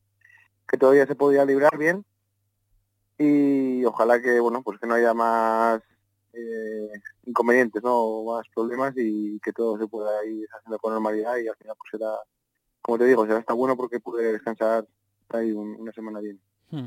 [0.66, 2.05] que todavía se podía librar bien
[3.19, 5.83] y ojalá que, bueno, pues que no haya más
[6.33, 6.90] eh,
[7.27, 8.25] inconvenientes, ¿no?
[8.25, 11.90] Más problemas y que todo se pueda ir haciendo con normalidad y al final pues
[11.90, 12.14] será,
[12.81, 14.87] como te digo, será está bueno porque pude descansar
[15.29, 16.40] ahí una semana bien.
[16.71, 16.87] Hmm.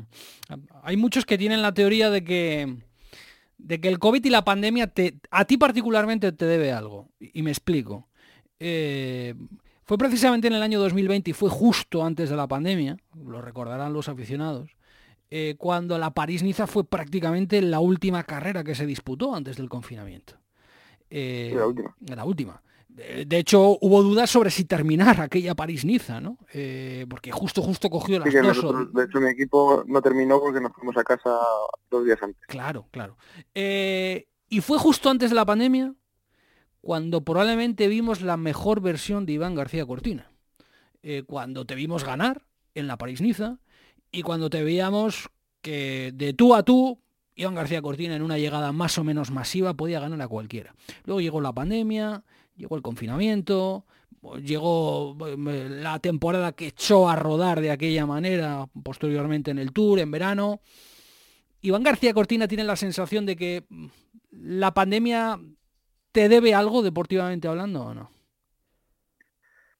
[0.82, 2.76] Hay muchos que tienen la teoría de que
[3.58, 7.08] de que el COVID y la pandemia te, a ti particularmente te debe algo.
[7.18, 8.08] Y, me explico.
[8.58, 9.34] Eh,
[9.84, 13.92] fue precisamente en el año 2020 y fue justo antes de la pandemia, lo recordarán
[13.92, 14.76] los aficionados,
[15.30, 20.34] eh, cuando la París-Niza fue prácticamente la última carrera que se disputó antes del confinamiento.
[21.10, 21.96] Eh, la última.
[22.00, 22.62] La última.
[22.94, 26.38] De hecho, hubo dudas sobre si terminar aquella París-Niza, ¿no?
[26.52, 28.92] Eh, porque justo, justo cogió las dos.
[28.92, 31.36] de hecho, mi equipo no terminó porque nos fuimos a casa
[31.90, 32.40] dos días antes.
[32.46, 33.16] Claro, claro.
[33.52, 35.92] Eh, y fue justo antes de la pandemia
[36.80, 40.30] cuando probablemente vimos la mejor versión de Iván García Cortina.
[41.02, 43.58] Eh, cuando te vimos ganar en la París-Niza
[44.12, 45.30] y cuando te veíamos
[45.62, 47.00] que de tú a tú
[47.34, 50.74] Iván García Cortina en una llegada más o menos masiva podía ganar a cualquiera.
[51.04, 52.22] Luego llegó la pandemia,
[52.56, 53.84] llegó el confinamiento,
[54.42, 59.98] llegó eh, la temporada que echó a rodar de aquella manera posteriormente en el Tour,
[59.98, 60.60] en verano.
[61.60, 63.86] Iván García Cortina tiene la sensación de que mm,
[64.30, 65.38] la pandemia
[66.12, 68.10] te debe algo deportivamente hablando o no?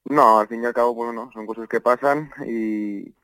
[0.07, 3.15] No, al fin y al cabo, bueno, son cosas que pasan y,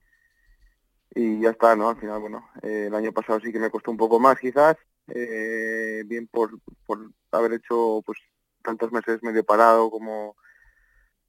[1.14, 1.90] y ya está, ¿no?
[1.90, 4.76] Al final, bueno, eh, el año pasado sí que me costó un poco más quizás,
[5.08, 8.18] eh, bien por, por haber hecho pues
[8.62, 10.36] tantos meses medio parado como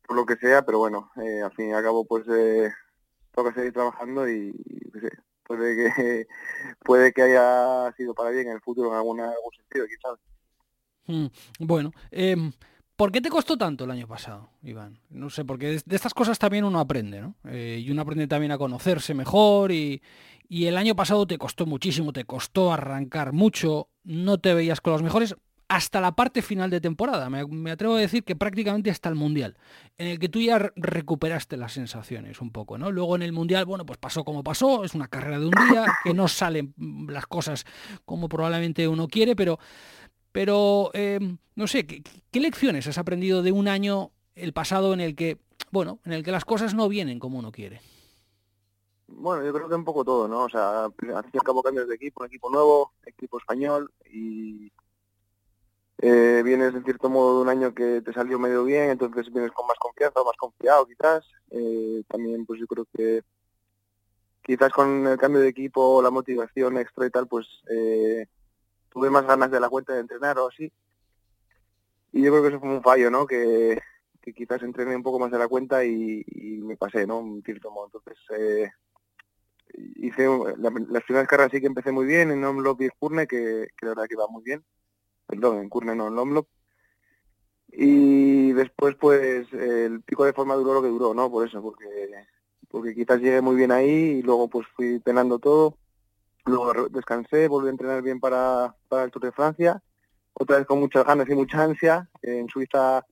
[0.08, 2.72] por lo que sea, pero bueno, eh, al fin y al cabo pues eh,
[3.34, 4.52] toca seguir trabajando y,
[5.44, 6.28] puede que
[6.84, 10.20] puede que haya sido para bien en el futuro en alguna, algún sentido, quizás.
[11.08, 12.36] Hmm, bueno, eh,
[12.96, 15.00] ¿por qué te costó tanto el año pasado, Iván?
[15.10, 17.36] No sé, porque de estas cosas también uno aprende, ¿no?
[17.46, 20.02] Eh, y uno aprende también a conocerse mejor y,
[20.48, 24.94] y el año pasado te costó muchísimo, te costó arrancar mucho, no te veías con
[24.94, 25.36] los mejores
[25.72, 27.30] hasta la parte final de temporada.
[27.30, 29.56] Me, atrevo a decir que prácticamente hasta el Mundial,
[29.98, 32.92] en el que tú ya recuperaste las sensaciones un poco, ¿no?
[32.92, 35.86] Luego en el Mundial, bueno, pues pasó como pasó, es una carrera de un día,
[36.04, 36.74] que no salen
[37.08, 37.64] las cosas
[38.04, 39.60] como probablemente uno quiere, pero,
[40.34, 45.16] pero em, no sé, ¿qué, lecciones has aprendido de un año, el pasado, en el
[45.16, 45.40] que,
[45.72, 47.80] bueno, en el que las cosas no vienen como uno quiere?
[49.08, 50.44] Bueno, yo creo que un poco todo, ¿no?
[50.44, 54.70] O sea, al fin y al cabo cambios de equipo, equipo nuevo, equipo español y
[56.04, 59.52] eh, vienes en cierto modo de un año que te salió medio bien, entonces vienes
[59.52, 61.24] con más confianza, más confiado quizás.
[61.52, 63.22] Eh, también pues yo creo que
[64.42, 68.26] quizás con el cambio de equipo, la motivación extra y tal, pues eh,
[68.90, 70.72] tuve más ganas de la cuenta de entrenar o así.
[72.14, 73.28] Y yo creo que eso fue un fallo, ¿no?
[73.28, 73.80] Que,
[74.36, 76.24] quizás entrené un poco más de la cuenta y,
[76.64, 77.20] me pasé, ¿no?
[77.20, 77.86] En cierto modo.
[77.86, 78.72] Entonces, eh,
[79.98, 83.86] hice las primeras carreras sí que empecé muy bien en Omlop y Curne, que, que
[83.86, 84.64] la verdad que va muy bien
[85.32, 86.48] perdón, en Curne no, en Lomlop.
[87.72, 91.32] Y después, pues, el pico de forma duró lo que duró, ¿no?
[91.32, 91.88] Por eso, porque
[92.70, 95.78] porque quizás llegué muy bien ahí y luego pues fui penando todo.
[96.46, 99.84] Luego descansé, volví a entrenar bien para, para el Tour de Francia.
[100.34, 102.10] Otra vez con muchas ganas y mucha ansia.
[102.22, 103.06] En Suiza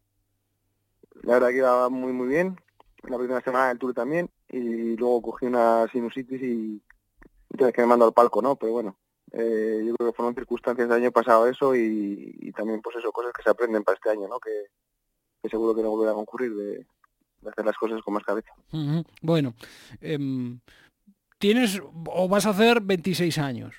[1.23, 2.55] la verdad que iba muy muy bien.
[3.03, 6.82] La primera semana del tour también y luego cogí una sinusitis y
[7.49, 8.55] entonces que me mando al palco, ¿no?
[8.55, 8.97] Pero bueno,
[9.31, 13.31] eh, yo creo que fueron circunstancias del año pasado eso y, también pues eso, cosas
[13.33, 14.39] que se aprenden para este año, ¿no?
[14.39, 16.85] Que, seguro que no volverá a concurrir de,
[17.49, 18.51] hacer las cosas con más cabeza.
[19.21, 19.53] Bueno,
[20.01, 20.59] em,
[21.37, 23.75] tienes o vas a hacer 26 años.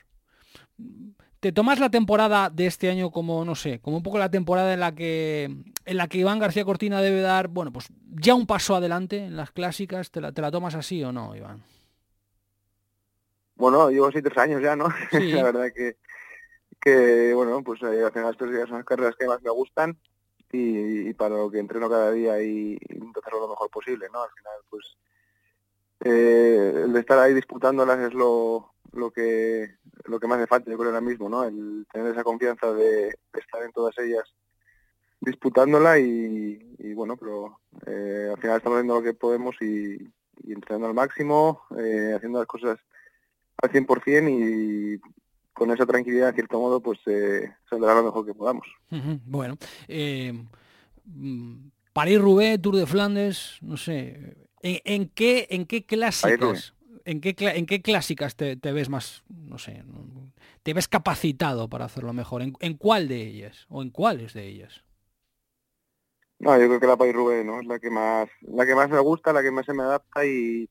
[1.40, 4.74] ¿Te tomas la temporada de este año como, no sé, como un poco la temporada
[4.74, 8.46] en la que en la que Iván García Cortina debe dar, bueno, pues ya un
[8.46, 10.10] paso adelante en las clásicas?
[10.10, 11.62] ¿Te la, te la tomas así o no, Iván?
[13.60, 14.88] Bueno, llevo seis tres años ya, ¿no?
[15.12, 15.98] la verdad que,
[16.80, 19.98] que bueno, pues eh, al final estos días son las carreras que más me gustan
[20.50, 24.22] y, para lo que entreno cada día y, intento hacerlo lo mejor posible, ¿no?
[24.22, 24.96] Al final, pues
[26.06, 30.70] eh, el de estar ahí disputándolas es lo, lo que lo que más me falta,
[30.70, 31.44] yo creo ahora mismo, ¿no?
[31.44, 34.24] El tener esa confianza de, estar en todas ellas
[35.20, 39.98] disputándola y, bueno, pero eh, al final estamos haciendo lo que podemos y,
[40.48, 42.80] entrenando al máximo, eh, haciendo las cosas
[43.62, 45.00] al 100% y
[45.52, 48.66] con esa tranquilidad, de cierto modo, pues eh, saldrá lo mejor que podamos.
[49.26, 49.56] Bueno,
[49.88, 50.32] eh,
[51.04, 56.74] mm, París-Roubaix, Tour de Flandes, no sé, ¿en, qué, en qué clásicas?
[57.04, 59.82] ¿En qué, ¿En qué clásicas te, ves más, no sé,
[60.62, 62.42] te ves capacitado para hacerlo mejor?
[62.42, 63.66] ¿En, cuál de ellas?
[63.68, 64.84] ¿O en cuáles de ellas?
[66.38, 67.60] No, yo creo que la País Roubaix, ¿no?
[67.60, 70.24] Es la que más, la que más me gusta, la que más se me adapta
[70.24, 70.70] y,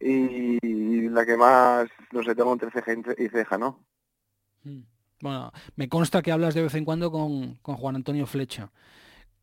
[0.00, 3.84] y la que más, no sé, tengo entre ceja y ceja, ¿no?
[4.64, 4.80] Mm.
[5.20, 8.70] Bueno, me consta que hablas de vez en cuando con, con Juan Antonio Flecha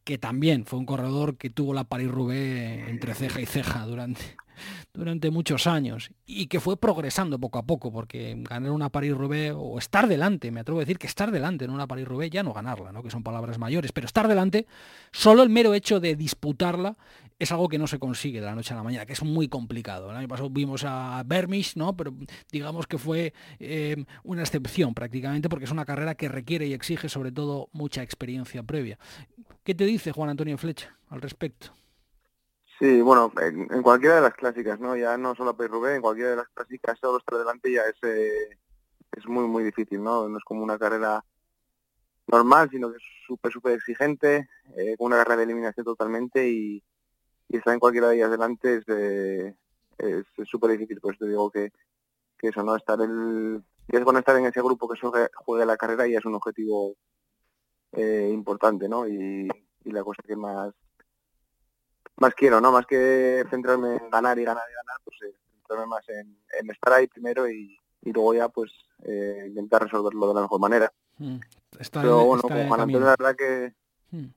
[0.07, 4.37] que también fue un corredor que tuvo la Paris-Roubaix entre ceja y ceja durante,
[4.93, 9.77] durante muchos años y que fue progresando poco a poco, porque ganar una Paris-Roubaix o
[9.77, 12.91] estar delante, me atrevo a decir que estar delante en una Paris-Roubaix, ya no ganarla,
[12.91, 13.03] ¿no?
[13.03, 14.67] que son palabras mayores, pero estar delante,
[15.11, 16.97] solo el mero hecho de disputarla
[17.39, 19.47] es algo que no se consigue de la noche a la mañana, que es muy
[19.47, 20.09] complicado.
[20.09, 21.95] El año pasado vimos a Bermish, ¿no?
[21.95, 22.13] pero
[22.51, 27.09] digamos que fue eh, una excepción prácticamente, porque es una carrera que requiere y exige
[27.09, 28.97] sobre todo mucha experiencia previa.
[29.63, 31.73] ¿Qué te dice Juan Antonio Flecha al respecto?
[32.79, 34.95] Sí, bueno, en, cualquiera de las clásicas, ¿no?
[34.95, 38.57] Ya no solo a en cualquiera de las clásicas solo estar delante ya es, eh,
[39.11, 40.29] es muy, muy difícil, ¿no?
[40.29, 41.23] No es como una carrera
[42.27, 46.83] normal, sino que es súper, súper exigente, eh, con una carrera de eliminación totalmente y,
[47.49, 49.55] estar en cualquiera de ellas delante es eh,
[49.97, 51.71] es súper difícil, pues te digo que,
[52.37, 52.75] que eso, ¿no?
[52.75, 53.63] Estar el...
[53.87, 54.99] Es bueno estar en ese grupo que
[55.35, 56.95] juegue la carrera y es un objetivo
[57.93, 59.07] eh, importante, ¿no?
[59.07, 59.47] Y,
[59.85, 60.73] la cosa que más
[62.17, 62.71] más quiero, ¿no?
[62.71, 66.93] Más que centrarme en ganar y ganar y ganar, pues eh, centrarme más en, estar
[66.93, 68.71] ahí primero y, luego ya pues
[69.03, 70.91] eh, intentar resolverlo de la mejor manera.
[71.17, 71.37] Hmm.
[71.91, 73.73] Pero bueno, con Juan Antonio la verdad que...
[74.11, 74.27] Hmm.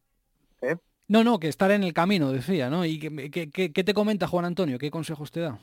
[0.62, 0.76] ¿Eh?
[1.08, 2.84] No, no, que estar en el camino, decía, ¿no?
[2.84, 4.78] ¿Y qué, qué, te comenta Juan Antonio?
[4.78, 5.58] ¿Qué consejos te da?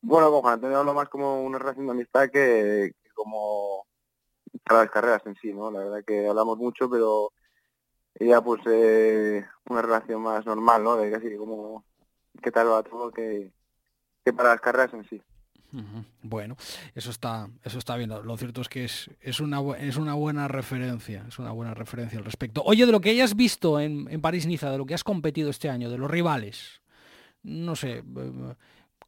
[0.00, 3.84] Bueno, con Juan Antonio hablo más como una relación de amistad que como
[4.64, 5.70] para las carreras en sí, ¿no?
[5.70, 7.32] La verdad que hablamos mucho, pero
[8.18, 10.96] ella pues eh, una relación más normal, ¿no?
[10.96, 11.84] De casi como
[12.42, 13.50] qué tal va todo que,
[14.24, 15.22] que para las carreras en sí.
[16.22, 16.56] Bueno,
[16.94, 18.08] eso está, eso está bien.
[18.08, 22.18] Lo cierto es que es, es, una, es una buena referencia, es una buena referencia
[22.18, 22.62] al respecto.
[22.64, 25.68] Oye, de lo que hayas visto en, en París-Niza, de lo que has competido este
[25.68, 26.80] año, de los rivales,
[27.42, 28.02] no sé,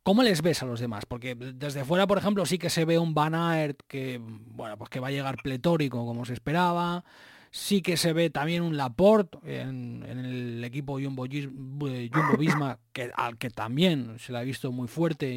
[0.03, 1.05] ¿Cómo les ves a los demás?
[1.05, 4.88] Porque desde fuera, por ejemplo, sí que se ve un Van Aert que, bueno, pues
[4.88, 7.05] que va a llegar pletórico como se esperaba.
[7.53, 13.39] Sí que se ve también un Laporte en, el equipo Jumbo, Jumbo Visma, que, al
[13.39, 15.35] que también se le ha visto muy fuerte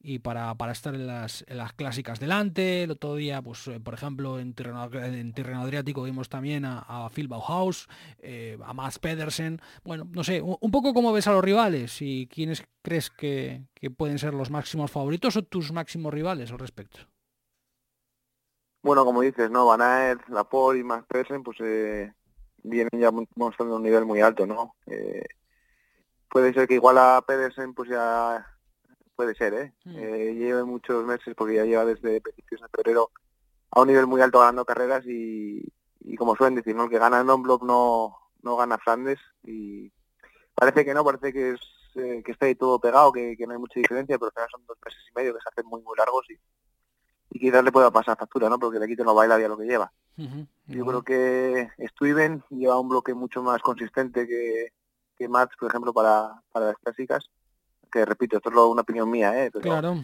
[0.00, 1.44] y, para, estar en las,
[1.76, 2.84] clásicas delante.
[2.84, 7.10] El otro día, pues, eh, por ejemplo, en terreno, en terreno adriático vimos también a,
[7.12, 7.88] Phil Bauhaus,
[8.20, 9.60] eh, a Mats Pedersen.
[9.84, 13.66] Bueno, no sé, un, poco cómo ves a los rivales y quiénes crees que
[13.98, 17.00] pueden ser los máximos favoritos o tus máximos rivales al respecto.
[18.84, 19.64] Bueno, como dices, ¿no?
[19.64, 22.12] Van Aert, Laporte y Max Pedersen, pues eh,
[22.62, 24.74] vienen ya mostrando un nivel muy alto, ¿no?
[24.84, 25.24] Eh,
[26.28, 28.46] puede ser que igual a Pedersen, pues ya
[29.16, 29.72] puede ser, ¿eh?
[29.86, 29.96] Hmm.
[29.96, 30.34] ¿eh?
[30.34, 33.10] lleve muchos meses, porque ya lleva desde principios de febrero
[33.70, 35.66] a un nivel muy alto ganando carreras y,
[36.18, 36.84] como suelen decir, ¿no?
[36.84, 39.90] El que gana en block no, no gana Flandes y
[40.54, 41.60] parece que no, parece que es
[41.94, 44.48] eh, que está ahí todo pegado, que, que, no hay mucha diferencia, pero al final
[44.50, 46.38] son dos meses y medio que se hacen muy muy largos y
[47.34, 48.60] y quizás le pueda pasar factura, ¿no?
[48.60, 49.92] Porque le quiten los baila ya lo que lleva.
[50.66, 54.72] Yo creo que Stuyven lleva un bloque mucho más consistente que,
[55.18, 57.28] que Max, por ejemplo, para, para las clásicas.
[57.90, 59.50] Que repito, esto es una opinión mía, ¿eh?
[59.52, 59.96] Pero, claro.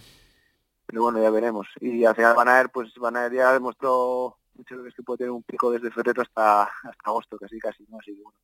[0.86, 1.68] Pero bueno, ya veremos.
[1.80, 5.30] Y al final Van Aert, pues Van Aert ya demostró muchas veces que puede tener
[5.30, 7.98] un pico desde febrero hasta, hasta agosto, casi casi, ¿no?
[8.00, 8.38] Así que bueno,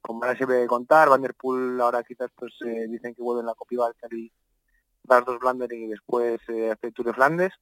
[0.00, 3.54] con Van siempre contar, Van der Poel ahora quizás pues eh, dicen que vuelven la
[3.54, 3.74] Copa
[4.12, 4.32] y
[5.06, 7.52] las dos Blandering y después eh, hace Tour de Flandes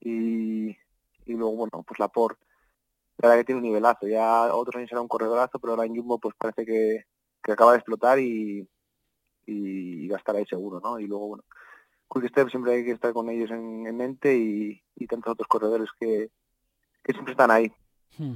[0.00, 2.38] y, y luego bueno pues la por
[3.18, 5.94] la verdad que tiene un nivelazo, ya otros años era un corredorazo, pero ahora en
[5.94, 7.04] Jumbo pues parece que,
[7.42, 8.66] que acaba de explotar y,
[9.46, 10.98] y estar ahí seguro, ¿no?
[10.98, 11.44] Y luego, bueno,
[12.12, 16.30] Quick siempre hay que estar con ellos en, mente y, y, tantos otros corredores que,
[17.04, 17.72] que siempre están ahí.
[18.18, 18.34] Hmm.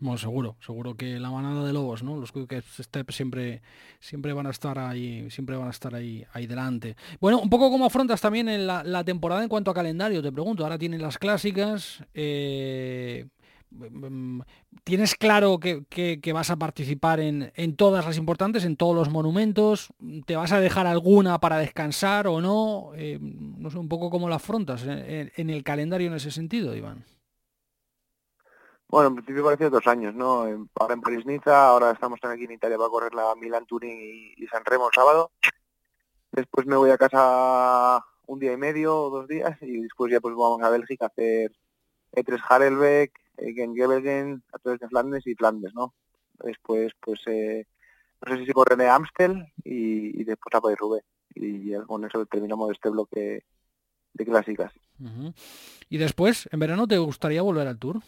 [0.00, 2.16] Bueno, seguro, seguro que la manada de lobos, ¿no?
[2.16, 3.62] Los Quick Step siempre,
[4.00, 6.96] siempre van a estar ahí, siempre van a estar ahí, ahí delante.
[7.20, 10.64] Bueno, un poco como afrontas también en la, temporada en cuanto a calendario, te pregunto.
[10.64, 13.26] Ahora tienen las clásicas, eh,
[13.70, 14.40] Mm,
[14.84, 19.92] ¿Tienes claro que, vas a participar en, todas las importantes, en todos los monumentos?
[20.26, 22.90] ¿Te vas a dejar alguna para descansar o no?
[22.96, 27.04] Eh, no sé, un poco cómo la afrontas en, el calendario en ese sentido, Iván.
[28.90, 30.68] Bueno, en principio parece dos años, ¿no?
[30.74, 34.88] Ahora en París-Niza, ahora estamos aquí en Italia para correr la Milán-Turín y, San Remo
[34.88, 35.30] el sábado.
[36.32, 40.20] Después me voy a casa un día y medio o dos días y después ya
[40.20, 41.52] pues vamos a Bélgica a hacer
[42.12, 45.94] E3 Harelbeck, en Gebelgen, a través de Flandes y Flandes, ¿no?
[46.42, 47.66] Después, pues, eh,
[48.26, 51.06] no sé si se corre Amstel y, después a Paris-Roubaix.
[51.36, 53.44] Y con eso terminamos este bloque
[54.14, 54.72] de clásicas.
[55.88, 58.00] ¿Y después, en verano, te gustaría volver al Tour?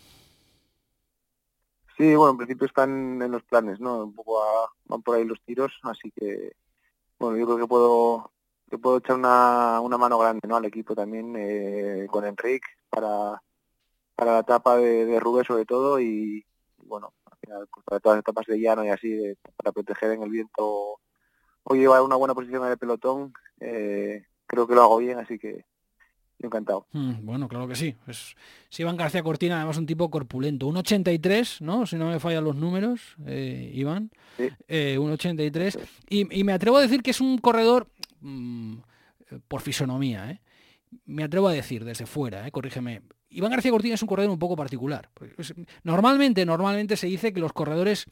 [2.02, 4.02] Sí, bueno, en principio están en los planes, ¿no?
[4.02, 4.42] Un poco
[4.86, 6.52] van por ahí los tiros, así que,
[7.16, 8.32] bueno, yo creo que puedo
[8.68, 10.56] que puedo echar una, una mano grande, ¿no?
[10.56, 13.40] Al equipo también, eh, con Enrique, para
[14.16, 16.44] para la etapa de, de Rubén sobre todo y,
[16.78, 20.24] bueno, al final, pues, para todas las etapas de llano y así, para proteger en
[20.24, 20.98] el viento
[21.62, 25.38] o llevar una buena posición en el pelotón, eh, creo que lo hago bien, así
[25.38, 25.64] que
[26.46, 26.86] encantado.
[26.92, 27.94] Mm, bueno, claro que sí.
[28.06, 28.36] Es,
[28.68, 30.66] si Iván García Cortina, además un tipo corpulento.
[30.66, 31.86] Un 83, ¿no?
[31.86, 34.10] Si no me fallan los números, eh, Iván.
[34.36, 34.48] Sí.
[34.68, 35.78] Eh, un 83.
[36.08, 37.88] Y, y, me atrevo a decir que es un corredor
[38.20, 38.76] mm,
[39.48, 40.40] por fisonomía, ¿eh?
[41.06, 42.50] Me atrevo a decir desde fuera, ¿eh?
[42.50, 43.02] corrígeme.
[43.30, 45.08] Iván García Cortina es un corredor un poco particular.
[45.82, 48.06] Normalmente, normalmente se dice que los corredores,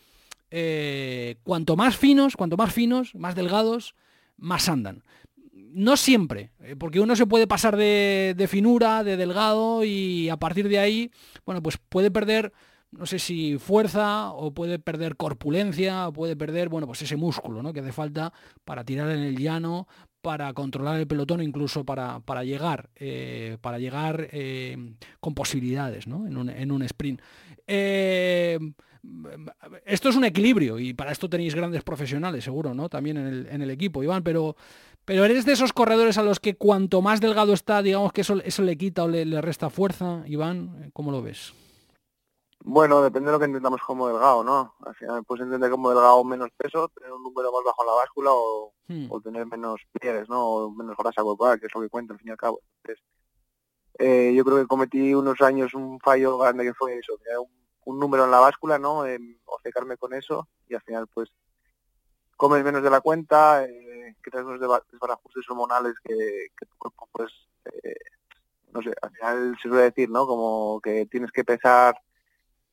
[0.51, 3.95] eh, cuanto más finos, cuanto más finos, más delgados,
[4.39, 5.05] más andan.
[5.73, 10.69] No siempre, eh, porque uno se puede pasar de, finura, de delgado, y a partir
[10.69, 11.11] de ahí,
[11.45, 12.53] bueno, pues puede perder
[12.93, 17.63] no sé si fuerza o puede perder corpulencia o puede perder, bueno, pues ese músculo,
[17.63, 17.73] ¿no?
[17.73, 18.33] Que hace falta
[18.65, 19.87] para tirar en el llano,
[20.23, 26.27] para controlar el pelotón, incluso para, para llegar, eh, para llegar eh, con posibilidades ¿no?
[26.27, 27.21] en, un, en, un, sprint.
[29.85, 32.89] Esto es un equilibrio y para esto tenéis grandes profesionales, seguro, ¿no?
[32.89, 34.57] También en el, en el equipo, Iván, pero,
[35.05, 38.35] pero eres de esos corredores a los que cuanto más delgado está, digamos que eso,
[38.45, 41.53] eso le quita o le, le resta fuerza, Iván, ¿cómo lo ves?
[42.63, 44.75] Bueno, depende de lo que entendamos como delgado, ¿no?
[44.85, 47.95] Al final puedes entender como delgado menos peso, tener un número más bajo en la
[47.95, 49.07] báscula o, hmm.
[49.11, 50.47] o tener menos pliegues, ¿no?
[50.47, 52.61] O menos grasa corporal, que es lo que cuenta al fin y al cabo.
[52.83, 53.03] Entonces,
[53.99, 57.15] eh, yo creo que cometí unos años un fallo grande que fue eso,
[57.85, 59.07] un, número en la báscula, ¿no?
[59.07, 61.31] Eh, obcecarme con eso y al final pues
[62.41, 64.59] comes menos de la cuenta, eh, creas unos
[64.91, 67.31] desbarajustes hormonales que, que tu cuerpo pues,
[67.83, 67.95] eh,
[68.73, 70.27] no sé, al final se suele decir, ¿no?
[70.27, 72.01] Como que tienes que pesar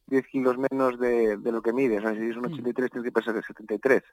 [0.06, 2.00] 10 kilos menos de, lo que mides.
[2.00, 2.92] O sea, si es un 83 mm.
[2.94, 4.04] tienes que pesar de 73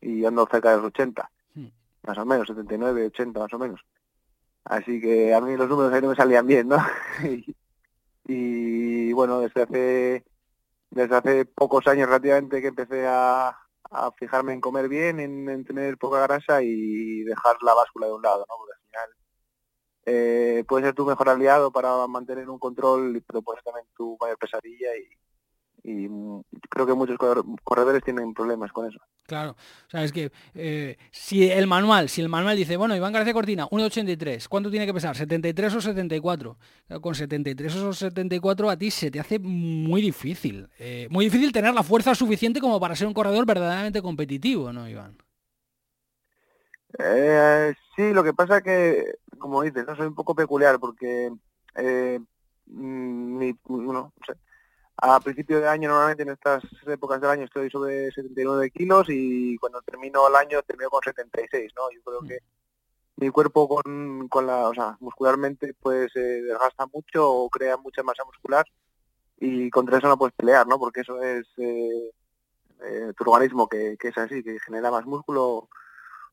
[0.00, 1.66] y ando cerca de los 80, mm.
[2.02, 3.80] más o menos, 79, 80 más o menos.
[4.64, 6.78] Así que a mí los números ahí no me salían bien, ¿no?
[8.26, 10.24] y, bueno, desde hace
[10.90, 13.56] desde hace pocos años relativamente que empecé a,
[14.18, 18.46] fijarme en comer bien, en, tener poca grasa y dejar la báscula de un lado,
[18.48, 18.54] ¿no?
[18.56, 19.10] Porque al final
[20.06, 24.16] eh, puede ser tu mejor aliado para mantener un control, pero puede ser también tu
[24.20, 25.08] mayor pesadilla y,
[25.86, 26.08] y
[26.68, 27.16] creo que muchos
[27.62, 28.98] corredores tienen problemas con eso.
[29.22, 33.12] Claro, o sea, es que eh, si el manual, si el manual dice, bueno, Iván
[33.12, 35.16] García Cortina, 1,83, ¿cuánto tiene que pesar?
[35.16, 36.58] ¿73 o 74?
[37.00, 41.72] Con 73 o 74 a ti se te hace muy difícil, eh, muy difícil tener
[41.72, 45.16] la fuerza suficiente como para ser un corredor verdaderamente competitivo, ¿no, Iván?
[46.98, 51.30] Eh, sí, lo que pasa que, como dices, no soy un poco peculiar porque
[51.76, 52.18] eh,
[52.66, 54.34] mm, mi, no sé,
[54.98, 59.56] a principio de año, normalmente en estas épocas del año estoy sobre 79 kilos y
[59.58, 61.90] cuando termino el año termino con 76, ¿no?
[61.90, 62.26] Yo creo mm.
[62.26, 62.38] que
[63.16, 68.02] mi cuerpo con, con la, o sea, muscularmente pues se desgasta mucho o crea mucha
[68.02, 68.66] masa muscular
[69.38, 70.78] y contra eso no puedes pelear, ¿no?
[70.78, 72.10] Porque eso es eh,
[72.84, 75.68] eh, tu organismo que, que, es así, que genera más músculo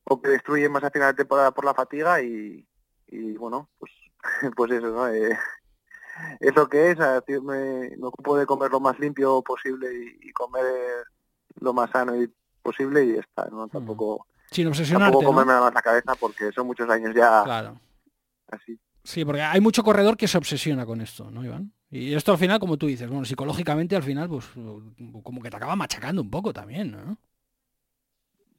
[0.04, 2.66] o que destruye más a final de temporada por la fatiga y,
[3.08, 3.92] y bueno, pues,
[4.56, 5.06] pues eso, ¿no?
[6.40, 6.98] Es lo que es,
[7.42, 9.88] me, me, ocupo de comer lo más limpio posible
[10.20, 10.64] y, comer
[11.60, 12.30] lo más sano y
[12.62, 13.68] posible y está, ¿no?
[13.68, 15.28] Tampoco, Sin obsesionarte, tampoco ¿no?
[15.30, 17.80] comerme más la cabeza porque son muchos años ya Claro.
[18.48, 18.78] así.
[19.02, 21.72] Sí, porque hay mucho corredor que se obsesiona con esto, ¿no, Iván?
[21.90, 24.46] Y esto al final, como tú dices, bueno, psicológicamente al final, pues
[25.22, 27.18] como que te acaba machacando un poco también, ¿no?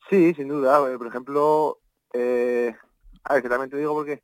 [0.10, 0.80] Sí, sin duda.
[0.98, 1.80] Por ejemplo,
[2.14, 2.74] eh,
[3.24, 4.22] a ver, que también te digo porque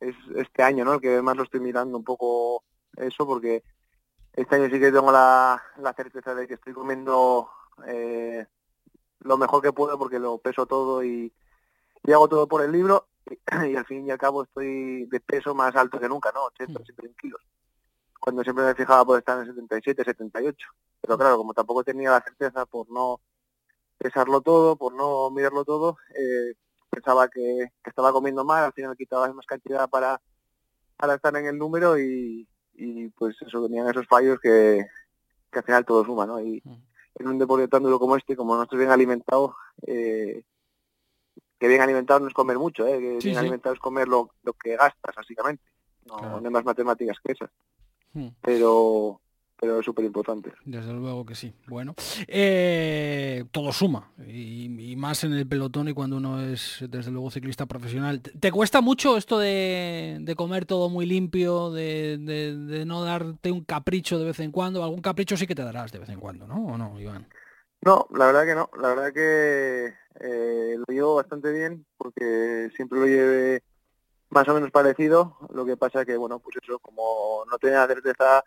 [0.00, 0.94] es este año, ¿no?
[0.94, 2.64] El que más lo estoy mirando un poco
[2.96, 3.62] eso, porque
[4.32, 7.50] este año sí que tengo la, la certeza de que estoy comiendo
[7.86, 8.46] eh,
[9.20, 11.32] lo mejor que puedo porque lo peso todo y,
[12.04, 13.36] y hago todo por el libro y,
[13.76, 16.44] al fin y al cabo estoy de peso más alto que nunca, ¿no?
[16.46, 17.40] 80, 81 kilos.
[18.20, 20.68] Cuando siempre me fijaba por estar en 77, 78.
[21.00, 23.20] Pero claro, como tampoco tenía la certeza por no
[23.96, 26.54] pesarlo todo, por no mirarlo todo, eh,
[26.90, 30.20] pensaba que, que estaba comiendo mal, al final quitaba más cantidad para,
[30.96, 34.86] para estar en el número y, y pues eso venían esos fallos que,
[35.50, 36.40] que al final todo suma, ¿no?
[36.40, 36.62] Y
[37.16, 40.42] en un deporte tan duro como este, como no estoy bien alimentado, eh,
[41.58, 42.98] que bien alimentado no es comer mucho, ¿eh?
[43.00, 43.40] que Sí, bien sí.
[43.40, 45.64] alimentado es comer lo, lo que gastas, básicamente.
[46.06, 46.40] No, Claro.
[46.40, 47.50] no hay más matemáticas que esas,
[48.14, 48.28] Hmm.
[48.40, 49.20] pero
[49.60, 50.52] pero es súper importante.
[50.64, 51.52] Desde luego que sí.
[51.66, 51.94] Bueno,
[52.26, 54.10] eh, todo suma.
[54.26, 58.20] Y, y más en el pelotón y cuando uno es, desde luego, ciclista profesional.
[58.20, 63.02] ¿Te, te cuesta mucho esto de, de comer todo muy limpio, de, de- de no
[63.02, 64.82] darte un capricho de vez en cuando?
[64.84, 66.66] Algún capricho sí que te darás de vez en cuando, ¿no?
[66.66, 67.26] ¿O no, Iván?
[67.80, 68.70] No, la verdad que no.
[68.80, 73.62] La verdad que eh, lo llevo bastante bien porque siempre lo llevé
[74.30, 75.36] más o menos parecido.
[75.52, 78.42] Lo que pasa que, bueno, pues eso, como no tenía certeza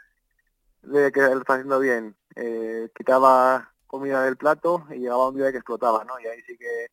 [0.84, 5.52] de que lo estaba haciendo bien, eh, quitaba comida del plato y llegaba un día
[5.52, 6.20] que explotaba, ¿no?
[6.20, 6.88] Y ahí sí que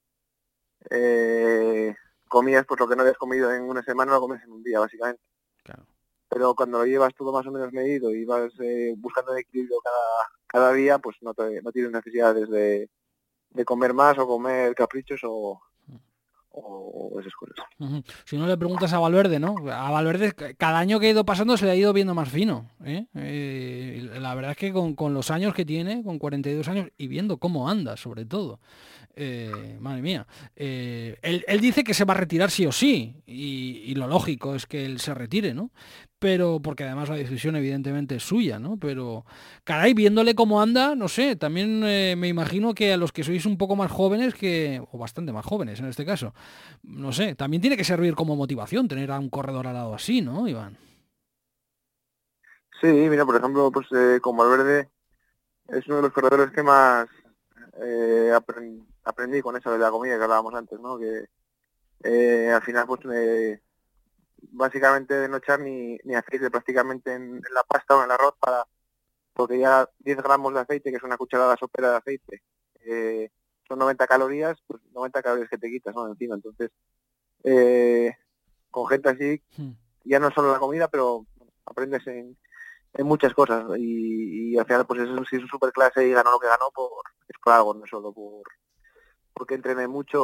[0.90, 1.94] eh,
[2.28, 4.80] comías pues lo que no habías comido en una semana lo comes en un día,
[4.80, 5.22] básicamente.
[5.62, 5.86] Claro.
[6.28, 9.78] Pero cuando lo llevas todo más o menos medido y vas eh, buscando el equilibrio
[9.80, 12.90] cada, cada día, pues no, te, no tienes necesidades de,
[13.50, 15.60] de comer más o comer caprichos o,
[18.24, 19.54] Si no le preguntas a Valverde, ¿no?
[19.72, 22.28] A Valverde ca- cada año que ha ido pasando se le ha ido viendo más
[22.28, 22.66] fino.
[22.84, 23.06] ¿eh?
[23.14, 27.06] Eh, la verdad es que con, con los años que tiene, con 42 años, y
[27.08, 28.60] viendo cómo anda, sobre todo.
[29.20, 30.26] Eh, madre mía.
[30.54, 33.20] eh, él, él dice que se va a retirar sí o sí.
[33.26, 35.72] Y, lo lógico es que él se retire, ¿no?
[36.20, 38.76] Pero, porque además la decisión evidentemente es suya, ¿no?
[38.76, 39.24] Pero,
[39.64, 43.44] caray, viéndole cómo anda, no sé, también eh, me imagino que a los que sois
[43.44, 46.32] un poco más jóvenes, que, o bastante más jóvenes en este caso,
[46.84, 50.20] no sé, también tiene que servir como motivación tener a un corredor al lado así,
[50.20, 50.76] ¿no, Iván?
[52.80, 53.88] Sí, mira, por ejemplo, pues
[54.20, 54.88] como Valverde
[55.68, 57.08] es uno de los corredores que más
[59.08, 60.98] aprendí con eso de la comida que hablábamos antes, ¿no?
[60.98, 61.28] Que
[62.04, 63.60] eh, al final, pues eh,
[64.52, 68.12] básicamente de no echar ni, ni aceite prácticamente en, en la pasta o en el
[68.12, 68.66] arroz para
[69.32, 72.42] porque ya 10 gramos de aceite, que es una cucharada sopera de aceite,
[72.84, 73.30] eh,
[73.68, 76.08] son 90 calorías, pues 90 calorías que te quitas, ¿no?
[76.08, 76.72] Encima, entonces,
[77.44, 78.16] eh,
[78.70, 79.72] con gente así, Hmm.
[80.04, 81.24] ya no solo la comida, pero
[81.66, 82.36] aprendes en,
[82.94, 86.12] en muchas cosas y, y al final pues eso, si es un super clase y
[86.12, 86.90] ganó lo que ganó por,
[87.28, 88.42] es por algo, no solo por
[89.38, 90.20] porque entrene mucho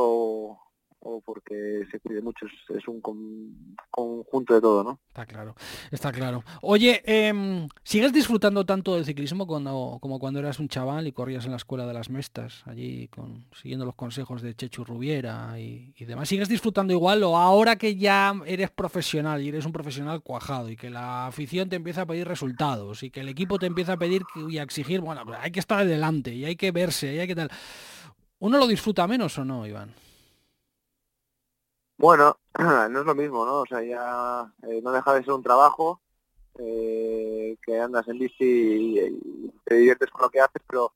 [1.06, 4.98] o, porque se cuide mucho, es, un con- conjunto de todo, ¿no?
[5.08, 5.54] Está claro,
[5.90, 6.42] está claro.
[6.62, 11.44] Oye, em, ¿sigues disfrutando tanto del ciclismo cuando, como cuando eras un chaval y corrías
[11.44, 15.92] en la escuela de las Mestas, allí con, siguiendo los consejos de Chechu Rubiera y,
[16.06, 16.28] demás?
[16.28, 20.76] ¿Sigues disfrutando igual o ahora que ya eres profesional y eres un profesional cuajado y
[20.76, 23.98] que la afición te empieza a pedir resultados y que el equipo te empieza a
[23.98, 27.18] pedir y a exigir, bueno, pues hay que estar adelante y hay que verse y
[27.18, 27.50] hay que tal...
[28.44, 29.94] ¿Uno lo disfruta menos o no, Iván?
[31.96, 33.60] Bueno, no es lo mismo, ¿no?
[33.60, 36.02] O sea, ya eh, no deja de ser un trabajo,
[36.58, 40.92] eh, que andas en bici y, te diviertes con lo que haces, pero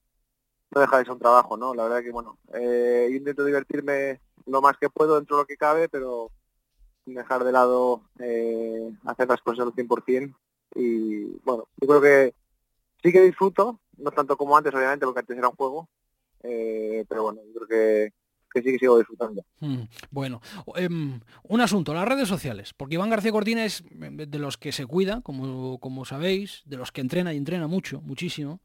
[0.73, 1.75] no deja de ser un trabajo, ¿no?
[1.75, 5.57] La verdad que, bueno, eh, intento divertirme lo más que puedo dentro de lo que
[5.57, 6.31] cabe, pero
[7.07, 10.35] dejar de lado eh, hacer las cosas al 100%.
[10.75, 12.35] Y, bueno, yo creo que
[13.03, 15.89] sí que disfruto, no tanto como antes, obviamente, porque antes era un juego,
[16.43, 18.13] eh, pero bueno, yo creo que,
[18.53, 19.45] que sí que sigo disfrutando.
[19.61, 20.41] Mm, Bueno,
[20.77, 24.73] em, un asunto, las redes sociales, porque Iván García Cortina es em, de los que
[24.73, 28.61] se cuida, como, como sabéis, de los que entrena y entrena mucho, muchísimo,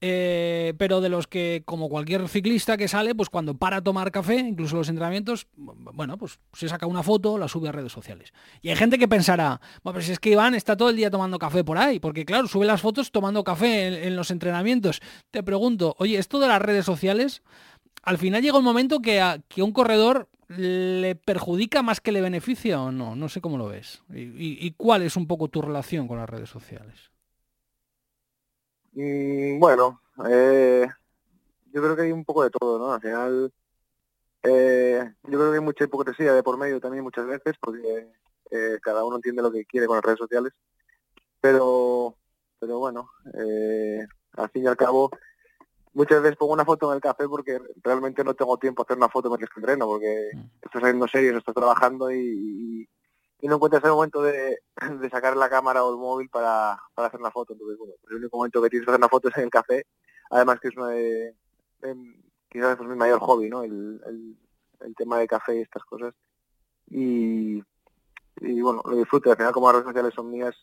[0.00, 4.10] eh, pero de los que, como cualquier ciclista que sale, pues cuando para a tomar
[4.10, 8.32] café, incluso los entrenamientos, bueno, pues se saca una foto, la sube a redes sociales.
[8.60, 11.38] Y hay gente que pensará, bueno, pues es que Iván está todo el día tomando
[11.38, 15.00] café por ahí, porque claro, sube las fotos tomando café en, en los entrenamientos.
[15.30, 17.42] Te pregunto, oye, esto de las redes sociales,
[18.02, 22.20] al final llega un momento que a que un corredor le perjudica más que le
[22.22, 23.16] beneficia o no.
[23.16, 24.02] No sé cómo lo ves.
[24.14, 24.22] ¿Y,
[24.66, 27.10] y- cuál es un poco tu relación con las redes sociales?
[28.92, 30.86] Mm, bueno, eh,
[31.72, 32.92] yo creo que hay un poco de todo, ¿no?
[32.94, 33.52] Al final,
[34.44, 38.12] eh, yo creo que hay mucha hipocresía de por medio también muchas veces, porque
[38.52, 40.52] eh, cada uno entiende lo que quiere con las redes sociales,
[41.40, 42.16] pero,
[42.60, 45.10] pero bueno, eh, al fin y al cabo,
[45.98, 48.96] muchas veces pongo una foto en el café porque realmente no tengo tiempo a hacer
[48.96, 50.40] una foto mientras que entreno, porque mm.
[50.62, 52.88] estoy saliendo series, estoy trabajando y,
[53.40, 54.58] y, no encuentras el momento de,
[55.00, 57.52] de, sacar la cámara o el móvil para, para hacer una foto.
[57.52, 59.86] Entonces, bueno, el único momento que tienes que hacer una foto es en el café,
[60.30, 61.34] además que es una de,
[62.48, 63.64] quizás es mi mayor hobby, ¿no?
[63.64, 64.36] El, el,
[64.80, 66.14] el, tema de café y estas cosas.
[66.90, 67.60] Y,
[68.40, 70.54] y bueno, lo disfruto, al final como las redes sociales son mías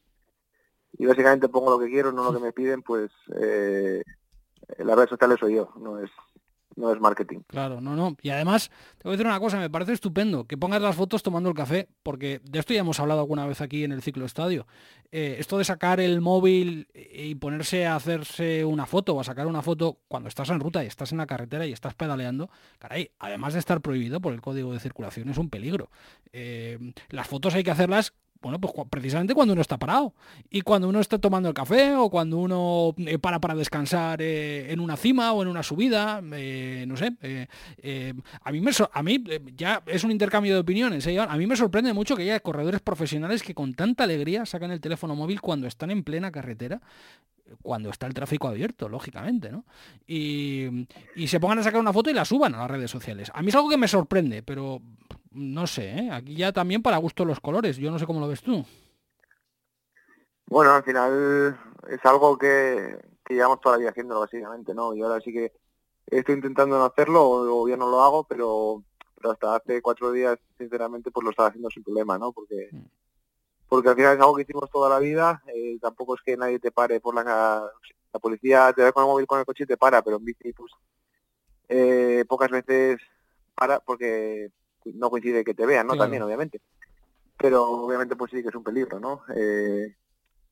[0.97, 4.01] y básicamente pongo lo que quiero, no lo que me piden, pues eh,
[4.77, 6.11] las redes sociales soy yo, no es
[6.75, 7.39] no es marketing.
[7.47, 8.15] Claro, no, no.
[8.21, 11.23] Y además, te voy a decir una cosa, me parece estupendo que pongas las fotos
[11.23, 14.25] tomando el café, porque de esto ya hemos hablado alguna vez aquí en el ciclo
[14.25, 14.67] estadio.
[15.11, 19.47] Eh, esto de sacar el móvil y ponerse a hacerse una foto o a sacar
[19.47, 22.49] una foto cuando estás en ruta y estás en la carretera y estás pedaleando,
[22.79, 25.89] caray, además de estar prohibido por el código de circulación, es un peligro.
[26.33, 30.13] Eh, las fotos hay que hacerlas bueno, pues precisamente cuando uno está parado
[30.49, 34.71] y cuando uno está tomando el café o cuando uno eh, para para descansar eh,
[34.71, 37.07] en una cima o en una subida, eh, no sé.
[38.43, 39.23] a mí me a mí
[39.55, 41.07] ya es un intercambio de opiniones.
[41.07, 44.79] A mí me sorprende mucho que haya corredores profesionales que con tanta alegría sacan el
[44.81, 46.81] teléfono móvil cuando están en plena carretera
[47.61, 49.65] cuando está el tráfico abierto, lógicamente, ¿no?
[50.07, 53.31] Y, y, se pongan a sacar una foto y la suban a las redes sociales.
[53.35, 54.81] A mí es algo que me sorprende, pero
[55.35, 56.09] no sé, ¿eh?
[56.11, 58.65] aquí ya también para gusto los colores, yo no sé cómo lo ves tú.
[60.47, 61.59] Bueno, al final
[61.89, 64.93] es algo que, que llevamos toda la vida haciéndolo básicamente, ¿no?
[64.93, 65.51] Y ahora sí que
[66.07, 68.83] estoy intentando no hacerlo o, ya no lo hago, pero,
[69.15, 72.31] pero hasta hace cuatro días, sinceramente, pues lo estaba haciendo sin problema, ¿no?
[72.31, 72.85] Porque mm.
[73.67, 76.59] porque al final es algo que hicimos toda la vida, eh, tampoco es que nadie
[76.59, 77.69] te pare por la...
[78.13, 80.23] La policía te ve con el móvil con el coche y te para, pero en
[80.23, 80.71] bici, pues,
[81.67, 83.01] eh, pocas veces
[83.55, 84.51] para porque
[84.93, 85.95] no coincide que te vean, ¿no?
[85.95, 86.61] También, obviamente.
[87.37, 89.23] Pero obviamente pues sí que es un peligro, ¿no?
[89.35, 89.95] Eh,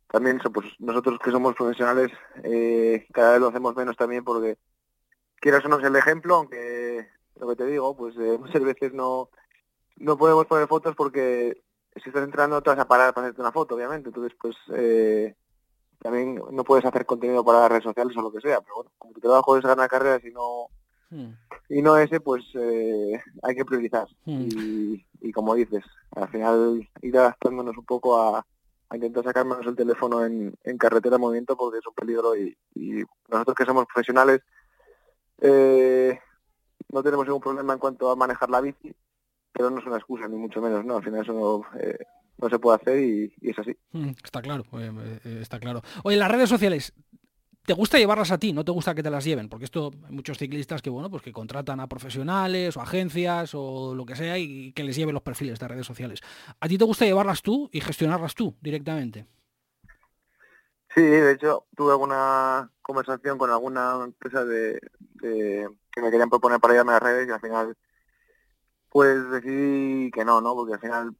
[0.08, 2.12] también pues nosotros que somos profesionales
[2.44, 4.58] eh, cada vez lo hacemos menos también porque
[5.40, 7.08] quieras o no el ejemplo, aunque
[7.40, 9.30] lo que te digo, pues eh, muchas veces no,
[9.98, 11.64] no podemos poner fotos porque
[11.96, 14.10] si estás entrando te vas a parar para hacerte una foto, obviamente.
[14.10, 14.56] Entonces, pues
[16.00, 18.92] también no puedes hacer contenido para las redes sociales o lo que sea, pero bueno,
[18.98, 20.68] como tu trabajo es ganar carreras y no
[21.14, 21.36] Hmm.
[21.70, 24.07] Y no ese, pues eh, hay que priorizar.
[24.26, 24.47] Hmm.
[25.22, 25.84] Y, como dices,
[26.16, 28.45] al final ir adaptándonos un poco a,
[28.93, 32.55] intentar sacarnos el teléfono en, carretera de movimiento porque es un peligro y,
[33.28, 34.41] nosotros que somos profesionales
[35.41, 36.20] eh,
[36.89, 38.93] no tenemos ningún problema en cuanto a manejar la bici,
[39.51, 40.97] pero no es una excusa, ni mucho menos, ¿no?
[40.97, 41.97] Al final eso no, eh,
[42.38, 43.76] no se puede hacer y, es así.
[43.91, 44.64] Hmm, está claro,
[45.24, 45.82] está claro.
[46.03, 46.93] Oye, las redes sociales,
[47.66, 50.11] te gusta llevarlas a ti, no te gusta que te las lleven, porque esto hay
[50.11, 54.38] muchos ciclistas que bueno, pues que contratan a profesionales o agencias o lo que sea
[54.38, 56.20] y que les lleven los perfiles de redes sociales.
[56.59, 59.26] ¿A ti te gusta llevarlas tú y gestionarlas tú directamente?
[60.93, 64.80] Sí, de hecho tuve alguna conversación con alguna empresa de,
[65.20, 67.78] que me querían proponer para llevarme a las redes y al final
[68.89, 70.53] pues decidí que no, ¿no?
[70.53, 71.16] Porque al final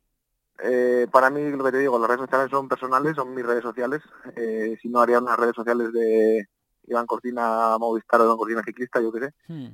[0.59, 3.63] eh, para mí, lo que te digo, las redes sociales son personales, son mis redes
[3.63, 4.01] sociales.
[4.35, 6.47] Eh, si no, haría unas redes sociales de
[6.87, 9.33] Iván Cortina Movistar o Iván Cortina Ciclista, yo qué sé.
[9.47, 9.69] Hmm.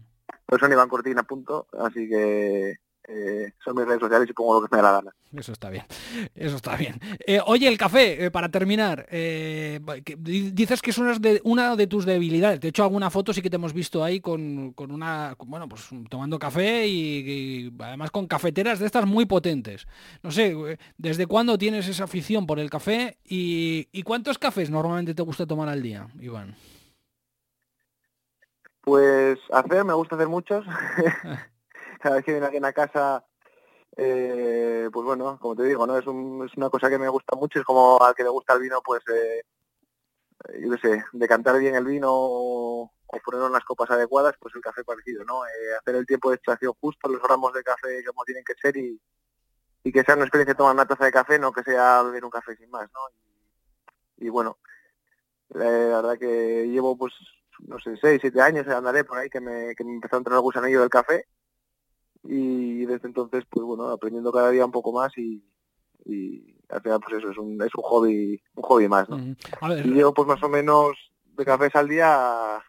[0.46, 1.68] Pero son Iván Cortina, punto.
[1.78, 2.76] Así que
[3.12, 5.16] eh, son mis redes sociales y pongo lo que me da la gana.
[5.34, 5.84] Eso está bien,
[6.36, 7.00] eso está bien.
[7.26, 12.06] Eh, oye, el café, eh, para terminar, dices que es una de, una de tus
[12.06, 12.60] debilidades.
[12.60, 16.38] De hecho, alguna foto sí que te hemos visto ahí con, una, bueno, pues tomando
[16.38, 19.88] café y, además con cafeteras de estas muy potentes.
[20.22, 20.56] No sé,
[20.98, 25.48] ¿desde cuándo tienes esa afición por el café y, y cuántos cafés normalmente te gusta
[25.48, 26.56] tomar al día, Iván?
[28.82, 30.66] Pues hacer, me gusta hacer muchos.
[32.00, 33.26] cada vez que viene alguien a casa,
[33.98, 37.60] eh, pues bueno, como te digo, no es, es una cosa que me gusta mucho,
[37.60, 39.44] es como al que le gusta el vino, pues, eh,
[40.62, 42.92] yo qué sé, decantar bien el vino o,
[43.26, 45.46] ponerlo en las copas adecuadas, pues el café parecido, ¿no?
[45.46, 48.78] Eh, hacer el tiempo de extracción justo, los gramos de café como tienen que ser
[48.78, 49.00] y,
[49.92, 52.56] que sea una experiencia tomar una taza de café, no que sea beber un café
[52.56, 53.00] sin más, ¿no?
[54.18, 54.60] Y, bueno,
[55.50, 57.14] la verdad que llevo pues
[57.68, 60.36] no sé, seis, siete años andaré por ahí que me, que me empezó a entrar
[60.36, 61.26] el gusanillo del café
[62.24, 65.44] y desde entonces pues bueno aprendiendo cada día un poco más y,
[66.06, 69.18] y al final pues eso es un, es un hobby un hobby más ¿no?
[69.18, 72.62] y yo pues más o menos de cafés al día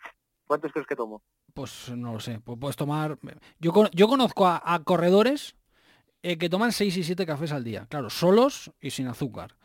[0.47, 1.23] ¿cuántos crees que tomo?
[1.55, 3.19] Pues no lo sé, pues puedes tomar
[3.61, 5.55] yo, yo conozco a, corredores
[6.23, 9.57] eh, que toman 6 y 7 cafés al día, claro, solos y sin azúcar.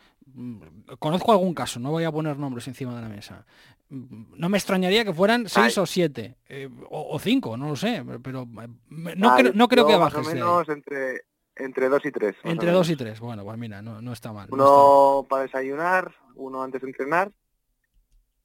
[0.98, 3.46] Conozco algún caso, no voy a poner nombres encima de la mesa.
[3.88, 8.46] No me extrañaría que fueran seis o siete, eh, o, cinco, no lo sé, pero
[8.88, 10.26] no, creo, no creo que bajes.
[10.26, 11.22] menos entre,
[11.54, 12.36] entre dos y tres.
[12.42, 14.48] Entre dos y tres, bueno, pues mira, no, está mal.
[14.50, 17.32] Uno para desayunar, uno antes de entrenar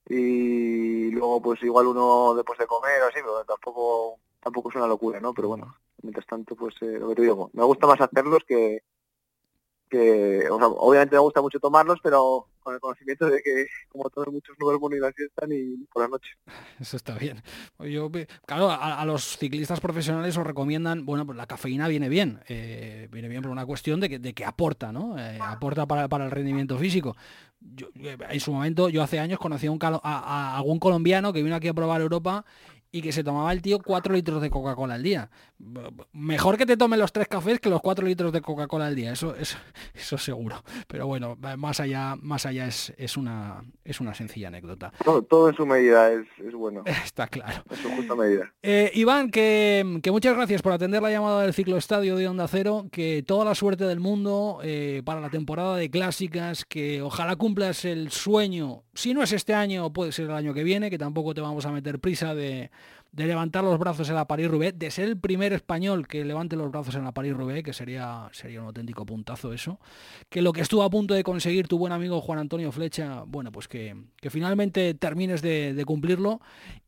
[0.08, 4.88] y luego pues igual uno después de comer o así, pero tampoco tampoco es una
[4.88, 5.34] locura, ¿no?
[5.34, 8.84] Pero bueno, mientras tanto, pues eh, lo que te digo, me gusta más hacerlos que,
[9.92, 14.56] que obviamente me gusta mucho tomarlos, pero con el conocimiento de que como todos muchos
[14.58, 15.12] no duermen ni la
[15.92, 16.36] por la noche.
[16.80, 17.44] Eso está bien.
[17.80, 18.10] Yo,
[18.46, 23.28] claro, a, los ciclistas profesionales os recomiendan, bueno, pues la cafeína viene bien, eh, viene
[23.28, 25.20] bien por una cuestión de que, de que aporta, ¿no?
[25.20, 27.18] Eh, aporta para, para, el rendimiento físico.
[27.60, 31.56] Yo, en su momento, yo hace años conocí a, un, a algún colombiano que vino
[31.56, 32.46] aquí a probar Europa
[32.92, 35.30] y que se tomaba el tío 4 litros de Coca-Cola al día.
[36.12, 39.14] Mejor que te tome los tres cafés que los 4 litros de Coca-Cola al día,
[39.14, 39.58] eso, eso,
[39.94, 40.64] eso seguro.
[40.88, 44.92] Pero bueno, más allá, más allá es, es, una, es una sencilla anécdota.
[45.30, 46.84] Todo, en su medida es, bueno.
[47.06, 47.64] Está claro.
[47.70, 48.52] En su justa medida.
[48.62, 52.48] Eh, Iván, que, que, muchas gracias por atender la llamada del ciclo estadio de Onda
[52.48, 57.36] Cero, que toda la suerte del mundo eh, para la temporada de clásicas, que ojalá
[57.38, 60.98] cumplas el sueño, si no es este año, puede ser el año que viene, que
[60.98, 62.72] tampoco te vamos a meter prisa de
[63.12, 66.72] de levantar los brazos en la París-Roubaix, de ser el primer español que levante los
[66.72, 69.80] brazos en la París-Roubaix, que sería, sería un auténtico puntazo eso,
[70.30, 73.52] que lo que estuvo a punto de conseguir tu buen amigo Juan Antonio Flecha, bueno,
[73.52, 73.96] pues que,
[74.30, 76.40] finalmente termines de, cumplirlo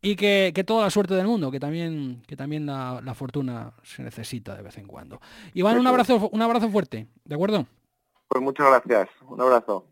[0.01, 4.55] y que, toda la suerte del mundo, que también, que también la, fortuna se necesita
[4.55, 5.19] de vez en cuando.
[5.53, 7.67] Iván, un abrazo, un abrazo fuerte, ¿de acuerdo?
[8.29, 9.85] Pues muchas gracias, un abrazo.